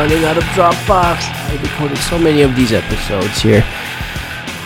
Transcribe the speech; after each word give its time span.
running 0.00 0.24
out 0.24 0.38
of 0.38 0.44
Dropbox. 0.56 1.18
I 1.28 1.58
recorded 1.62 1.98
so 1.98 2.18
many 2.18 2.40
of 2.40 2.56
these 2.56 2.72
episodes 2.72 3.42
here. 3.42 3.62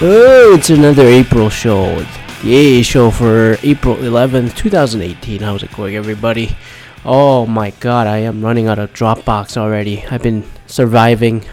Oh, 0.01 0.55
it's 0.57 0.71
another 0.71 1.05
April 1.05 1.51
show. 1.51 2.07
The 2.45 2.85
show 2.85 3.11
for 3.11 3.57
April 3.65 3.97
11th, 3.97 4.55
2018. 4.55 5.41
How's 5.41 5.65
it 5.65 5.73
going, 5.73 5.97
everybody? 5.97 6.57
Oh 7.05 7.47
my 7.47 7.71
god, 7.81 8.07
I 8.07 8.19
am 8.19 8.45
running 8.45 8.69
out 8.69 8.79
of 8.79 8.93
Dropbox 8.93 9.57
already. 9.57 10.05
I've 10.07 10.23
been 10.23 10.45
surviving 10.69 11.45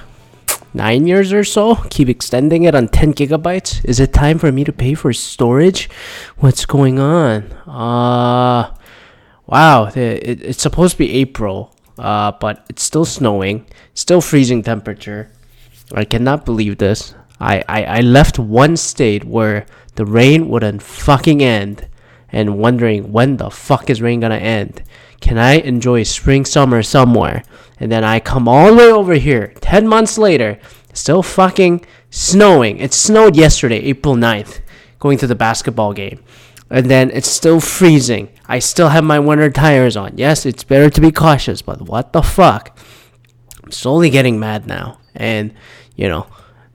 nine 0.76 1.08
years 1.08 1.34
or 1.34 1.44
so. 1.44 1.74
Keep 1.90 2.10
extending 2.10 2.62
it 2.66 2.76
on 2.76 2.88
10 2.88 3.16
gigabytes. 3.16 3.84
Is 3.84 4.00
it 4.00 4.14
time 4.14 4.38
for 4.38 4.52
me 4.52 4.64
to 4.64 4.72
pay 4.72 4.94
for 4.94 5.12
storage? 5.12 5.90
What's 6.38 6.68
going 6.68 7.00
on? 7.00 7.52
Uh, 7.66 8.76
wow, 9.48 9.86
it, 9.88 10.44
it's 10.44 10.62
supposed 10.62 10.92
to 10.92 10.98
be 11.00 11.14
April, 11.14 11.74
uh, 12.02 12.32
but 12.32 12.66
it's 12.68 12.84
still 12.84 13.06
snowing, 13.06 13.66
still 13.94 14.22
freezing 14.22 14.64
temperature. 14.64 15.32
I 15.94 16.04
cannot 16.04 16.46
believe 16.46 16.78
this. 16.80 17.14
I, 17.40 17.64
I, 17.68 17.84
I 17.84 18.00
left 18.02 18.40
one 18.40 18.76
state 18.76 19.24
where 19.24 19.66
the 19.96 20.06
rain 20.06 20.50
wouldn't 20.50 20.82
fucking 20.82 21.42
end 21.42 21.88
and 22.32 22.58
wondering 22.58 23.12
when 23.12 23.38
the 23.38 23.50
fuck 23.50 23.90
is 23.90 24.02
rain 24.02 24.20
gonna 24.20 24.36
end. 24.36 24.84
Can 25.20 25.38
I 25.38 25.54
enjoy 25.54 26.04
spring 26.04 26.46
summer 26.46 26.82
somewhere? 26.82 27.44
And 27.80 27.92
then 27.92 28.04
I 28.04 28.20
come 28.20 28.48
all 28.48 28.72
the 28.72 28.78
way 28.78 28.92
over 28.92 29.14
here, 29.16 29.54
10 29.62 29.88
months 29.88 30.18
later, 30.18 30.60
still 30.94 31.22
fucking 31.24 31.86
snowing. 32.10 32.78
It 32.78 32.94
snowed 32.94 33.36
yesterday, 33.36 33.78
April 33.78 34.16
9th, 34.16 34.62
going 35.00 35.18
to 35.20 35.28
the 35.28 35.36
basketball 35.36 35.94
game. 35.94 36.24
And 36.72 36.90
then 36.90 37.12
it's 37.12 37.30
still 37.30 37.60
freezing. 37.60 38.30
I 38.48 38.60
still 38.60 38.90
have 38.90 39.04
my 39.04 39.20
winter 39.20 39.50
tires 39.50 39.98
on. 39.98 40.18
Yes, 40.18 40.46
it's 40.46 40.64
better 40.64 40.90
to 40.90 41.02
be 41.02 41.12
cautious, 41.12 41.62
but 41.62 41.82
what 41.82 42.14
the 42.14 42.22
fuck? 42.22 42.78
I'm 43.64 43.72
slowly 43.72 44.10
getting 44.10 44.40
mad 44.40 44.68
now. 44.68 45.00
And, 45.14 45.54
you 45.96 46.08
know, 46.08 46.28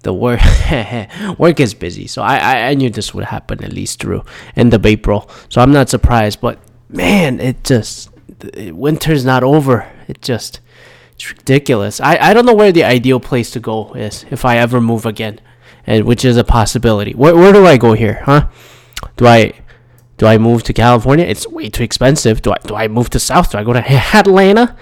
the 0.02 0.12
work 0.12 0.40
work 1.38 1.58
is 1.58 1.74
busy. 1.74 2.06
So 2.06 2.22
I, 2.22 2.36
I, 2.36 2.56
I 2.68 2.74
knew 2.74 2.90
this 2.90 3.12
would 3.12 3.24
happen 3.24 3.64
at 3.64 3.72
least 3.72 4.00
through 4.00 4.22
end 4.54 4.72
of 4.72 4.86
April. 4.86 5.28
So 5.48 5.60
I'm 5.60 5.72
not 5.72 5.88
surprised. 5.88 6.40
But 6.40 6.60
man, 6.88 7.40
it 7.40 7.64
just 7.64 8.10
winter's 8.54 9.24
not 9.24 9.42
over. 9.42 9.90
It 10.08 10.22
just 10.22 10.60
it's 11.12 11.30
ridiculous. 11.30 12.00
I, 12.00 12.18
I 12.18 12.34
don't 12.34 12.46
know 12.46 12.54
where 12.54 12.72
the 12.72 12.84
ideal 12.84 13.18
place 13.18 13.50
to 13.52 13.60
go 13.60 13.94
is 13.94 14.24
if 14.30 14.44
I 14.44 14.58
ever 14.58 14.80
move 14.80 15.06
again, 15.06 15.40
and 15.86 16.04
which 16.04 16.24
is 16.24 16.36
a 16.36 16.44
possibility. 16.44 17.12
Where 17.12 17.34
where 17.34 17.52
do 17.52 17.66
I 17.66 17.76
go 17.76 17.94
here, 17.94 18.22
huh? 18.24 18.48
Do 19.16 19.26
I 19.26 19.54
do 20.18 20.26
I 20.26 20.38
move 20.38 20.62
to 20.64 20.72
California? 20.72 21.24
It's 21.24 21.46
way 21.46 21.68
too 21.68 21.82
expensive. 21.82 22.42
Do 22.42 22.52
I 22.52 22.58
do 22.64 22.74
I 22.74 22.88
move 22.88 23.10
to 23.10 23.20
South? 23.20 23.50
Do 23.50 23.58
I 23.58 23.64
go 23.64 23.72
to 23.72 23.84
Atlanta? 24.14 24.76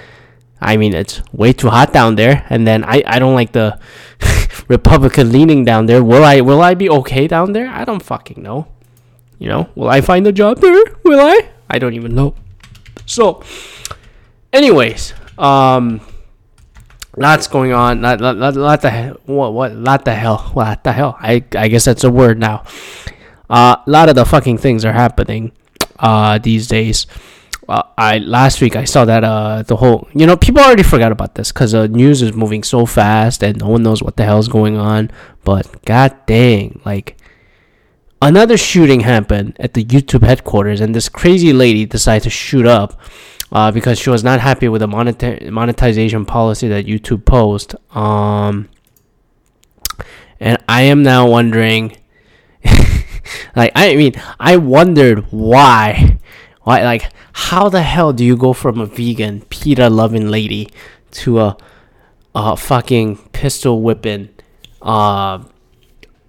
I 0.60 0.76
mean, 0.76 0.94
it's 0.94 1.20
way 1.32 1.52
too 1.52 1.68
hot 1.68 1.92
down 1.92 2.14
there, 2.14 2.46
and 2.48 2.66
then 2.66 2.84
I, 2.84 3.02
I 3.06 3.18
don't 3.18 3.34
like 3.34 3.52
the 3.52 3.78
Republican 4.68 5.30
leaning 5.30 5.64
down 5.64 5.86
there. 5.86 6.02
Will 6.02 6.24
I 6.24 6.40
will 6.40 6.62
I 6.62 6.74
be 6.74 6.88
okay 6.88 7.26
down 7.26 7.52
there? 7.52 7.68
I 7.68 7.84
don't 7.84 8.02
fucking 8.02 8.42
know. 8.42 8.68
You 9.38 9.48
know, 9.48 9.68
will 9.74 9.90
I 9.90 10.00
find 10.00 10.26
a 10.26 10.32
job 10.32 10.60
there? 10.60 10.84
Will 11.02 11.20
I? 11.20 11.50
I 11.68 11.78
don't 11.78 11.94
even 11.94 12.14
know. 12.14 12.34
So, 13.04 13.42
anyways, 14.52 15.12
um, 15.36 16.00
lots 17.16 17.48
going 17.48 17.72
on. 17.72 18.00
Lot, 18.00 18.20
lot, 18.20 18.36
lot, 18.36 18.54
lot 18.54 18.80
the. 18.80 19.18
What? 19.26 19.52
What? 19.52 19.74
Lot 19.74 20.04
the 20.04 20.14
hell. 20.14 20.38
What 20.54 20.84
the 20.84 20.92
hell? 20.92 21.18
I 21.20 21.44
I 21.56 21.68
guess 21.68 21.84
that's 21.84 22.04
a 22.04 22.10
word 22.10 22.38
now. 22.38 22.64
Uh, 23.48 23.76
a 23.86 23.90
lot 23.90 24.08
of 24.08 24.14
the 24.14 24.24
fucking 24.24 24.58
things 24.58 24.84
are 24.84 24.92
happening 24.92 25.52
uh, 25.98 26.38
these 26.38 26.66
days. 26.68 27.06
Uh, 27.68 27.82
I 27.96 28.18
last 28.18 28.60
week 28.60 28.76
I 28.76 28.84
saw 28.84 29.06
that 29.06 29.24
uh 29.24 29.62
the 29.62 29.76
whole 29.76 30.06
you 30.12 30.26
know 30.26 30.36
people 30.36 30.60
already 30.60 30.82
forgot 30.82 31.12
about 31.12 31.34
this 31.34 31.50
because 31.50 31.72
the 31.72 31.88
news 31.88 32.20
is 32.20 32.34
moving 32.34 32.62
so 32.62 32.84
fast 32.84 33.42
and 33.42 33.58
no 33.58 33.68
one 33.68 33.82
knows 33.82 34.02
what 34.02 34.18
the 34.18 34.24
hell 34.24 34.38
is 34.38 34.48
going 34.48 34.76
on. 34.76 35.10
But 35.44 35.82
god 35.86 36.14
dang, 36.26 36.82
like 36.84 37.16
another 38.20 38.56
shooting 38.56 39.00
happened 39.00 39.56
at 39.58 39.74
the 39.74 39.84
YouTube 39.84 40.24
headquarters, 40.24 40.80
and 40.80 40.94
this 40.94 41.08
crazy 41.08 41.52
lady 41.52 41.86
decided 41.86 42.24
to 42.24 42.30
shoot 42.30 42.66
up 42.66 43.00
uh, 43.52 43.70
because 43.70 43.98
she 43.98 44.10
was 44.10 44.24
not 44.24 44.40
happy 44.40 44.68
with 44.68 44.80
the 44.80 44.88
monetization 44.88 46.26
policy 46.26 46.68
that 46.68 46.86
YouTube 46.86 47.24
posed. 47.24 47.74
Um, 47.96 48.68
and 50.40 50.58
I 50.68 50.82
am 50.82 51.02
now 51.02 51.28
wondering, 51.28 51.96
like, 53.56 53.72
I 53.74 53.96
mean, 53.96 54.14
I 54.38 54.56
wondered 54.56 55.26
why, 55.30 56.18
why, 56.62 56.82
like, 56.84 57.12
how 57.32 57.68
the 57.68 57.82
hell 57.82 58.12
do 58.12 58.24
you 58.24 58.36
go 58.36 58.52
from 58.52 58.80
a 58.80 58.86
vegan, 58.86 59.42
PETA 59.42 59.90
loving 59.90 60.28
lady 60.28 60.70
to 61.12 61.40
a, 61.40 61.56
a 62.34 62.56
fucking 62.56 63.16
pistol 63.32 63.82
whipping, 63.82 64.28
uh, 64.82 65.42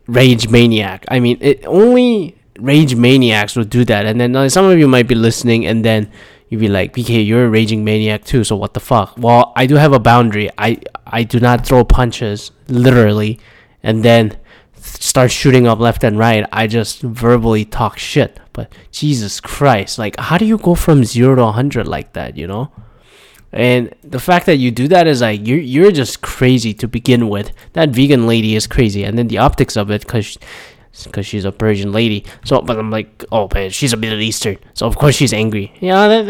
rage 0.07 0.49
maniac. 0.49 1.05
I 1.09 1.19
mean, 1.19 1.38
it 1.41 1.66
only 1.66 2.35
rage 2.59 2.95
maniacs 2.95 3.55
would 3.55 3.69
do 3.69 3.85
that. 3.85 4.05
And 4.05 4.19
then 4.19 4.35
uh, 4.35 4.49
some 4.49 4.66
of 4.66 4.77
you 4.77 4.87
might 4.87 5.07
be 5.07 5.16
listening, 5.16 5.66
and 5.66 5.83
then 5.83 6.11
you'd 6.49 6.59
be 6.59 6.67
like, 6.67 6.93
"BK, 6.93 7.25
you're 7.25 7.45
a 7.45 7.49
raging 7.49 7.83
maniac 7.83 8.23
too. 8.23 8.43
So 8.43 8.55
what 8.55 8.73
the 8.73 8.79
fuck?" 8.79 9.16
Well, 9.17 9.53
I 9.55 9.66
do 9.66 9.75
have 9.75 9.93
a 9.93 9.99
boundary. 9.99 10.49
I 10.57 10.79
I 11.05 11.23
do 11.23 11.39
not 11.39 11.66
throw 11.66 11.83
punches 11.83 12.51
literally, 12.67 13.39
and 13.83 14.03
then 14.03 14.37
start 14.85 15.31
shooting 15.31 15.68
up 15.68 15.79
left 15.79 16.03
and 16.03 16.18
right. 16.18 16.46
I 16.51 16.68
just 16.68 17.01
verbally 17.01 17.66
talk 17.66 17.97
shit. 17.97 18.40
But 18.53 18.72
Jesus 18.91 19.40
Christ, 19.40 19.97
like, 20.00 20.18
how 20.19 20.38
do 20.38 20.46
you 20.46 20.57
go 20.57 20.75
from 20.75 21.03
zero 21.03 21.35
to 21.35 21.51
hundred 21.51 21.88
like 21.88 22.13
that? 22.13 22.38
You 22.38 22.47
know? 22.47 22.72
And 23.51 23.96
the 24.03 24.19
fact 24.19 24.46
that 24.47 24.57
you 24.57 24.69
do 24.69 24.88
that 24.90 25.07
is 25.07 25.22
like 25.22 25.47
you're 25.47 25.59
you're 25.59 25.91
just 25.91 26.22
crazy 26.22 26.73
to 26.75 26.88
begin 26.88 27.29
with. 27.29 27.51
That 27.72 27.90
vegan 27.90 28.28
lady 28.28 28.53
is 28.56 28.68
crazy, 28.68 29.06
and 29.06 29.18
then 29.18 29.28
the 29.28 29.38
optics 29.38 29.78
of 29.78 29.90
it, 29.91 30.01
because 30.01 30.38
because 31.06 31.25
she's 31.25 31.46
a 31.46 31.52
Persian 31.53 31.94
lady. 31.94 32.25
So, 32.44 32.62
but 32.62 32.78
I'm 32.78 32.91
like, 32.91 33.23
oh 33.31 33.47
man, 33.53 33.69
she's 33.69 33.94
a 33.94 33.97
Middle 33.97 34.19
Eastern, 34.19 34.57
so 34.73 34.88
of 34.88 34.97
course 34.97 35.16
she's 35.16 35.31
angry. 35.34 35.73
That, 36.07 36.25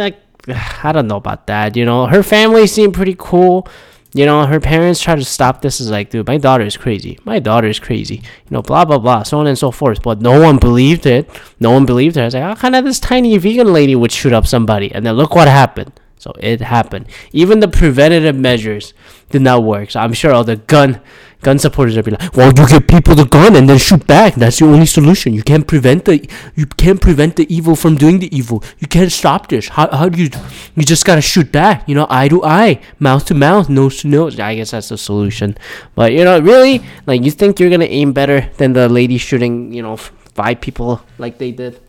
that 0.47 0.83
I 0.83 0.91
don't 0.91 1.07
know 1.07 1.17
about 1.17 1.47
that. 1.47 1.75
You 1.75 1.85
know, 1.85 2.05
her 2.05 2.21
family 2.21 2.67
seemed 2.67 2.93
pretty 2.93 3.15
cool. 3.17 3.67
You 4.15 4.25
know, 4.25 4.45
her 4.45 4.61
parents 4.61 5.01
try 5.01 5.15
to 5.15 5.25
stop 5.25 5.61
this. 5.61 5.81
Is 5.81 5.91
like, 5.91 6.09
dude, 6.09 6.25
my 6.25 6.37
daughter 6.37 6.63
is 6.63 6.77
crazy. 6.77 7.19
My 7.25 7.39
daughter 7.39 7.67
is 7.67 7.79
crazy. 7.79 8.15
You 8.15 8.51
know, 8.51 8.61
blah 8.61 8.85
blah 8.85 8.97
blah, 8.97 9.23
so 9.23 9.39
on 9.39 9.45
and 9.45 9.57
so 9.57 9.71
forth. 9.71 10.01
But 10.01 10.21
no 10.21 10.39
one 10.39 10.57
believed 10.57 11.05
it. 11.05 11.29
No 11.59 11.71
one 11.71 11.85
believed 11.85 12.15
her. 12.15 12.21
I 12.21 12.25
was 12.25 12.33
like, 12.33 12.43
ah, 12.43 12.47
how 12.47 12.55
kind 12.55 12.77
of 12.77 12.85
this 12.85 12.97
tiny 12.97 13.37
vegan 13.37 13.73
lady 13.73 13.93
would 13.93 14.13
shoot 14.13 14.31
up 14.31 14.47
somebody? 14.47 14.89
And 14.89 15.05
then 15.05 15.15
look 15.15 15.35
what 15.35 15.49
happened. 15.49 15.99
So 16.25 16.33
it 16.39 16.59
happened. 16.59 17.05
Even 17.33 17.59
the 17.59 17.67
preventative 17.67 18.35
measures 18.35 18.95
did 19.29 19.43
not 19.43 19.61
work. 19.63 19.91
So 19.91 19.99
I'm 19.99 20.13
sure 20.13 20.33
all 20.33 20.43
the 20.43 20.55
gun 20.55 20.99
gun 21.43 21.59
supporters 21.59 21.95
are 21.97 22.01
be 22.01 22.09
like, 22.09 22.35
"Well, 22.35 22.47
you 22.47 22.65
give 22.67 22.87
people 22.87 23.13
the 23.13 23.25
gun 23.25 23.55
and 23.55 23.69
then 23.69 23.77
shoot 23.77 24.07
back. 24.07 24.33
That's 24.33 24.57
the 24.57 24.65
only 24.65 24.87
solution. 24.87 25.35
You 25.35 25.43
can't 25.43 25.67
prevent 25.67 26.05
the 26.05 26.27
you 26.55 26.65
can't 26.65 26.99
prevent 26.99 27.35
the 27.35 27.45
evil 27.57 27.75
from 27.75 27.95
doing 27.95 28.17
the 28.17 28.35
evil. 28.35 28.63
You 28.79 28.87
can't 28.87 29.11
stop 29.11 29.49
this. 29.49 29.67
How 29.77 29.87
how 29.95 30.09
do 30.09 30.17
you 30.23 30.31
you 30.73 30.81
just 30.81 31.05
gotta 31.05 31.21
shoot 31.21 31.51
back? 31.51 31.87
You 31.87 31.93
know, 31.93 32.07
eye 32.09 32.27
to 32.29 32.43
eye, 32.43 32.81
mouth 32.97 33.23
to 33.25 33.35
mouth, 33.35 33.69
nose 33.69 34.01
to 34.01 34.07
nose. 34.07 34.39
I 34.39 34.55
guess 34.55 34.71
that's 34.71 34.89
the 34.89 34.97
solution. 34.97 35.55
But 35.93 36.11
you 36.13 36.23
know, 36.23 36.39
really, 36.39 36.81
like 37.05 37.21
you 37.21 37.29
think 37.29 37.59
you're 37.59 37.69
gonna 37.69 37.93
aim 38.01 38.13
better 38.13 38.49
than 38.57 38.73
the 38.73 38.89
lady 38.89 39.19
shooting, 39.19 39.71
you 39.71 39.83
know, 39.83 39.97
five 40.33 40.59
people 40.59 41.03
like 41.19 41.37
they 41.37 41.51
did. 41.51 41.84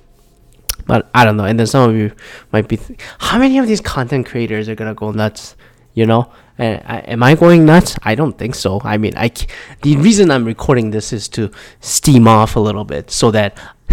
But 0.86 1.10
I 1.14 1.24
don't 1.24 1.36
know. 1.36 1.44
And 1.44 1.58
then 1.58 1.66
some 1.66 1.90
of 1.90 1.96
you 1.96 2.12
might 2.52 2.68
be, 2.68 2.76
th- 2.76 2.98
how 3.18 3.38
many 3.38 3.58
of 3.58 3.66
these 3.66 3.80
content 3.80 4.26
creators 4.26 4.68
are 4.68 4.74
gonna 4.74 4.94
go 4.94 5.10
nuts? 5.10 5.56
You 5.94 6.06
know, 6.06 6.30
and 6.58 6.82
I, 6.86 6.98
am 7.00 7.22
I 7.22 7.34
going 7.34 7.64
nuts? 7.64 7.96
I 8.02 8.14
don't 8.14 8.36
think 8.36 8.54
so. 8.54 8.80
I 8.84 8.96
mean, 8.98 9.14
I 9.16 9.30
the 9.82 9.96
reason 9.96 10.30
I'm 10.30 10.44
recording 10.44 10.90
this 10.90 11.12
is 11.12 11.28
to 11.30 11.50
steam 11.80 12.28
off 12.28 12.56
a 12.56 12.60
little 12.60 12.84
bit 12.84 13.10
so 13.10 13.30
that 13.30 13.58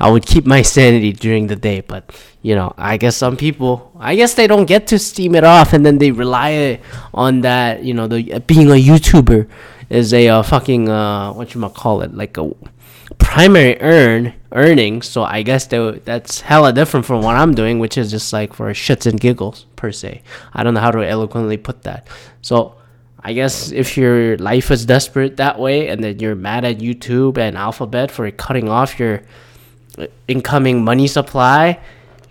I 0.00 0.10
would 0.10 0.26
keep 0.26 0.46
my 0.46 0.62
sanity 0.62 1.12
during 1.12 1.46
the 1.46 1.56
day. 1.56 1.80
But 1.80 2.10
you 2.42 2.54
know, 2.54 2.72
I 2.76 2.96
guess 2.96 3.16
some 3.16 3.36
people, 3.36 3.92
I 3.98 4.16
guess 4.16 4.34
they 4.34 4.46
don't 4.46 4.66
get 4.66 4.86
to 4.88 4.98
steam 4.98 5.34
it 5.34 5.44
off, 5.44 5.72
and 5.72 5.84
then 5.84 5.98
they 5.98 6.10
rely 6.10 6.80
on 7.12 7.42
that. 7.42 7.84
You 7.84 7.94
know, 7.94 8.06
the 8.06 8.40
being 8.46 8.68
a 8.68 8.80
YouTuber 8.80 9.48
is 9.90 10.12
a 10.12 10.28
uh, 10.28 10.42
fucking 10.42 10.88
uh, 10.88 11.32
what 11.32 11.54
you 11.54 11.60
might 11.60 11.74
call 11.74 12.02
it, 12.02 12.14
like 12.14 12.36
a 12.38 12.50
primary 13.18 13.80
earn 13.80 14.34
earnings. 14.52 15.06
So 15.06 15.24
I 15.24 15.42
guess 15.42 15.66
that 15.66 16.04
that's 16.04 16.40
hella 16.40 16.72
different 16.72 17.06
from 17.06 17.22
what 17.22 17.36
I'm 17.36 17.54
doing, 17.54 17.78
which 17.78 17.98
is 17.98 18.10
just 18.10 18.32
like 18.32 18.54
for 18.54 18.70
shits 18.72 19.06
and 19.06 19.20
giggles 19.20 19.66
per 19.76 19.92
se. 19.92 20.22
I 20.54 20.62
don't 20.62 20.74
know 20.74 20.80
how 20.80 20.90
to 20.90 21.06
eloquently 21.06 21.56
put 21.56 21.82
that. 21.82 22.08
So 22.42 22.76
I 23.20 23.32
guess 23.32 23.72
if 23.72 23.96
your 23.96 24.36
life 24.38 24.70
is 24.70 24.86
desperate 24.86 25.36
that 25.36 25.58
way, 25.58 25.88
and 25.88 26.02
then 26.02 26.18
you're 26.18 26.34
mad 26.34 26.64
at 26.64 26.78
YouTube 26.78 27.36
and 27.36 27.56
Alphabet 27.56 28.10
for 28.10 28.30
cutting 28.30 28.68
off 28.68 28.98
your 28.98 29.22
uh, 29.98 30.06
incoming 30.28 30.84
money 30.84 31.08
supply, 31.08 31.80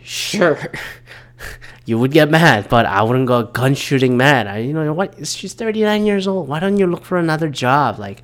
sure. 0.02 0.58
you 1.86 2.00
would 2.00 2.12
get 2.12 2.32
mad, 2.32 2.68
but 2.70 2.86
I 2.86 3.04
wouldn't 3.04 3.28
go 3.28 3.44
gun 3.44 3.76
shooting 3.76 4.18
mad. 4.18 4.48
I, 4.48 4.60
you 4.60 4.74
know 4.74 4.92
what? 4.94 5.28
She's 5.28 5.54
39 5.54 6.06
years 6.06 6.28
old. 6.28 6.48
Why 6.48 6.60
don't 6.60 6.78
you 6.78 6.88
look 6.88 7.06
for 7.06 7.18
another 7.18 7.50
job? 7.50 8.00
Like, 8.00 8.24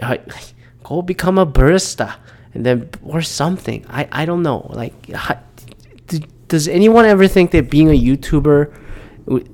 uh, 0.00 0.18
go 0.84 1.00
become 1.00 1.38
a 1.38 1.46
barista 1.46 2.16
and 2.54 2.64
then 2.64 2.88
or 3.04 3.22
something 3.22 3.84
i 3.88 4.08
i 4.12 4.24
don't 4.24 4.42
know 4.42 4.70
like 4.74 5.10
how, 5.12 5.38
does 6.48 6.66
anyone 6.66 7.04
ever 7.04 7.28
think 7.28 7.50
that 7.50 7.70
being 7.70 7.88
a 7.88 7.98
youtuber 7.98 8.74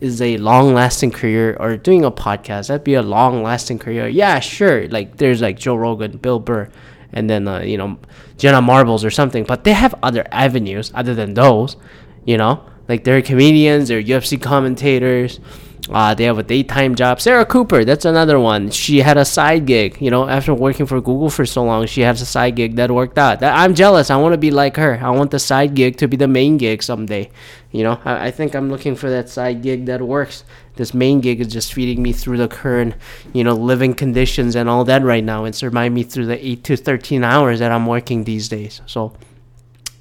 is 0.01 0.23
a 0.23 0.37
long 0.39 0.73
lasting 0.73 1.11
career 1.11 1.57
or 1.59 1.77
doing 1.77 2.05
a 2.05 2.11
podcast, 2.11 2.69
that'd 2.69 2.85
be 2.85 2.95
a 2.95 3.03
long 3.03 3.43
lasting 3.43 3.79
career. 3.79 4.07
Yeah, 4.07 4.39
sure. 4.41 4.89
Like 4.89 5.17
there's 5.17 5.43
like 5.43 5.59
Joe 5.59 5.75
Rogan, 5.75 6.19
Bill 6.19 6.39
Burr, 6.39 6.69
and 7.13 7.29
then 7.29 7.49
uh, 7.49 7.61
you 7.61 7.77
know 7.77 7.99
Jenna 8.39 8.63
Marbles 8.63 9.05
or 9.05 9.11
something. 9.11 9.45
But 9.45 9.65
they 9.65 9.73
have 9.73 9.95
other 10.03 10.27
avenues 10.31 10.93
other 10.95 11.15
than 11.15 11.35
those. 11.35 11.77
You 12.25 12.39
know, 12.39 12.65
like 12.89 13.05
they're 13.05 13.23
comedians, 13.23 13.89
they're 13.89 14.03
UFC 14.03 14.41
commentators. 14.41 15.41
Uh, 15.91 16.15
they 16.15 16.25
have 16.25 16.39
a 16.39 16.43
daytime 16.43 16.95
job. 16.95 17.21
Sarah 17.21 17.45
Cooper, 17.45 17.85
that's 17.85 18.05
another 18.05 18.41
one. 18.41 18.71
She 18.71 19.01
had 19.01 19.17
a 19.17 19.25
side 19.25 19.67
gig. 19.67 20.01
You 20.01 20.11
know, 20.11 20.29
after 20.29 20.55
working 20.55 20.87
for 20.87 21.01
Google 21.01 21.31
for 21.31 21.45
so 21.45 21.63
long, 21.63 21.87
she 21.87 22.01
has 22.01 22.23
a 22.23 22.27
side 22.27 22.57
gig 22.57 22.77
that 22.77 22.91
worked 22.91 23.19
out. 23.19 23.41
That, 23.41 23.55
I'm 23.57 23.75
jealous. 23.75 24.11
I 24.11 24.17
want 24.17 24.33
to 24.33 24.39
be 24.39 24.51
like 24.51 24.77
her. 24.77 24.99
I 25.03 25.11
want 25.11 25.31
the 25.31 25.39
side 25.39 25.75
gig 25.75 25.97
to 25.99 26.09
be 26.09 26.17
the 26.17 26.29
main 26.29 26.57
gig 26.57 26.83
someday. 26.83 27.31
You 27.71 27.83
know, 27.83 28.01
I, 28.05 28.29
I 28.29 28.31
think 28.31 28.55
I'm 28.55 28.71
looking 28.71 28.95
for 28.95 29.11
that 29.11 29.29
side 29.29 29.63
gig 29.63 29.87
that 29.87 30.01
works. 30.01 30.45
This 30.77 30.95
main 30.95 31.21
gig 31.21 31.41
is 31.41 31.49
just 31.49 31.75
feeding 31.75 32.03
me 32.03 32.13
through 32.13 32.39
the 32.39 32.49
current, 32.49 32.95
you 33.33 33.45
know, 33.45 33.55
living 33.55 33.95
conditions 33.95 34.57
and 34.57 34.69
all 34.69 34.85
that 34.85 35.03
right 35.03 35.23
now, 35.23 35.45
and 35.45 35.55
surviving 35.55 35.95
me 35.95 36.03
through 36.03 36.27
the 36.27 36.45
eight 36.45 36.65
to 36.65 36.77
thirteen 36.77 37.23
hours 37.23 37.59
that 37.59 37.71
I'm 37.71 37.87
working 37.87 38.25
these 38.25 38.49
days. 38.49 38.81
So, 38.87 39.13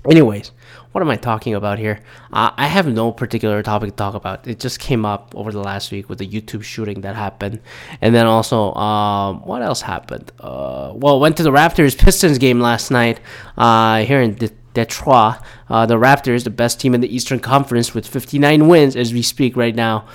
anyways 0.09 0.51
what 0.93 1.01
am 1.01 1.09
I 1.09 1.17
talking 1.17 1.55
about 1.55 1.79
here? 1.79 1.99
Uh, 2.31 2.51
I 2.55 2.67
have 2.67 2.87
no 2.87 3.11
particular 3.11 3.63
topic 3.63 3.89
to 3.89 3.95
talk 3.95 4.13
about. 4.13 4.47
It 4.47 4.59
just 4.59 4.79
came 4.79 5.05
up 5.05 5.33
over 5.35 5.51
the 5.51 5.59
last 5.59 5.91
week 5.91 6.07
with 6.07 6.19
the 6.19 6.27
YouTube 6.27 6.63
shooting 6.63 7.01
that 7.01 7.15
happened, 7.15 7.61
and 7.99 8.13
then 8.13 8.27
also, 8.27 8.73
um, 8.75 9.41
what 9.41 9.63
else 9.63 9.81
happened? 9.81 10.31
Uh, 10.39 10.93
well, 10.95 11.19
went 11.19 11.35
to 11.37 11.43
the 11.43 11.51
Raptors 11.51 11.97
Pistons 11.97 12.37
game 12.37 12.59
last 12.59 12.91
night 12.91 13.19
uh, 13.57 14.03
here 14.03 14.21
in 14.21 14.35
De- 14.35 14.51
Detroit. 14.75 15.37
Uh, 15.67 15.87
the 15.87 15.95
Raptors, 15.95 16.43
the 16.43 16.51
best 16.51 16.79
team 16.79 16.93
in 16.93 17.01
the 17.01 17.13
Eastern 17.13 17.39
Conference, 17.39 17.95
with 17.95 18.07
59 18.07 18.67
wins 18.67 18.95
as 18.95 19.13
we 19.13 19.23
speak 19.23 19.57
right 19.57 19.75
now 19.75 20.05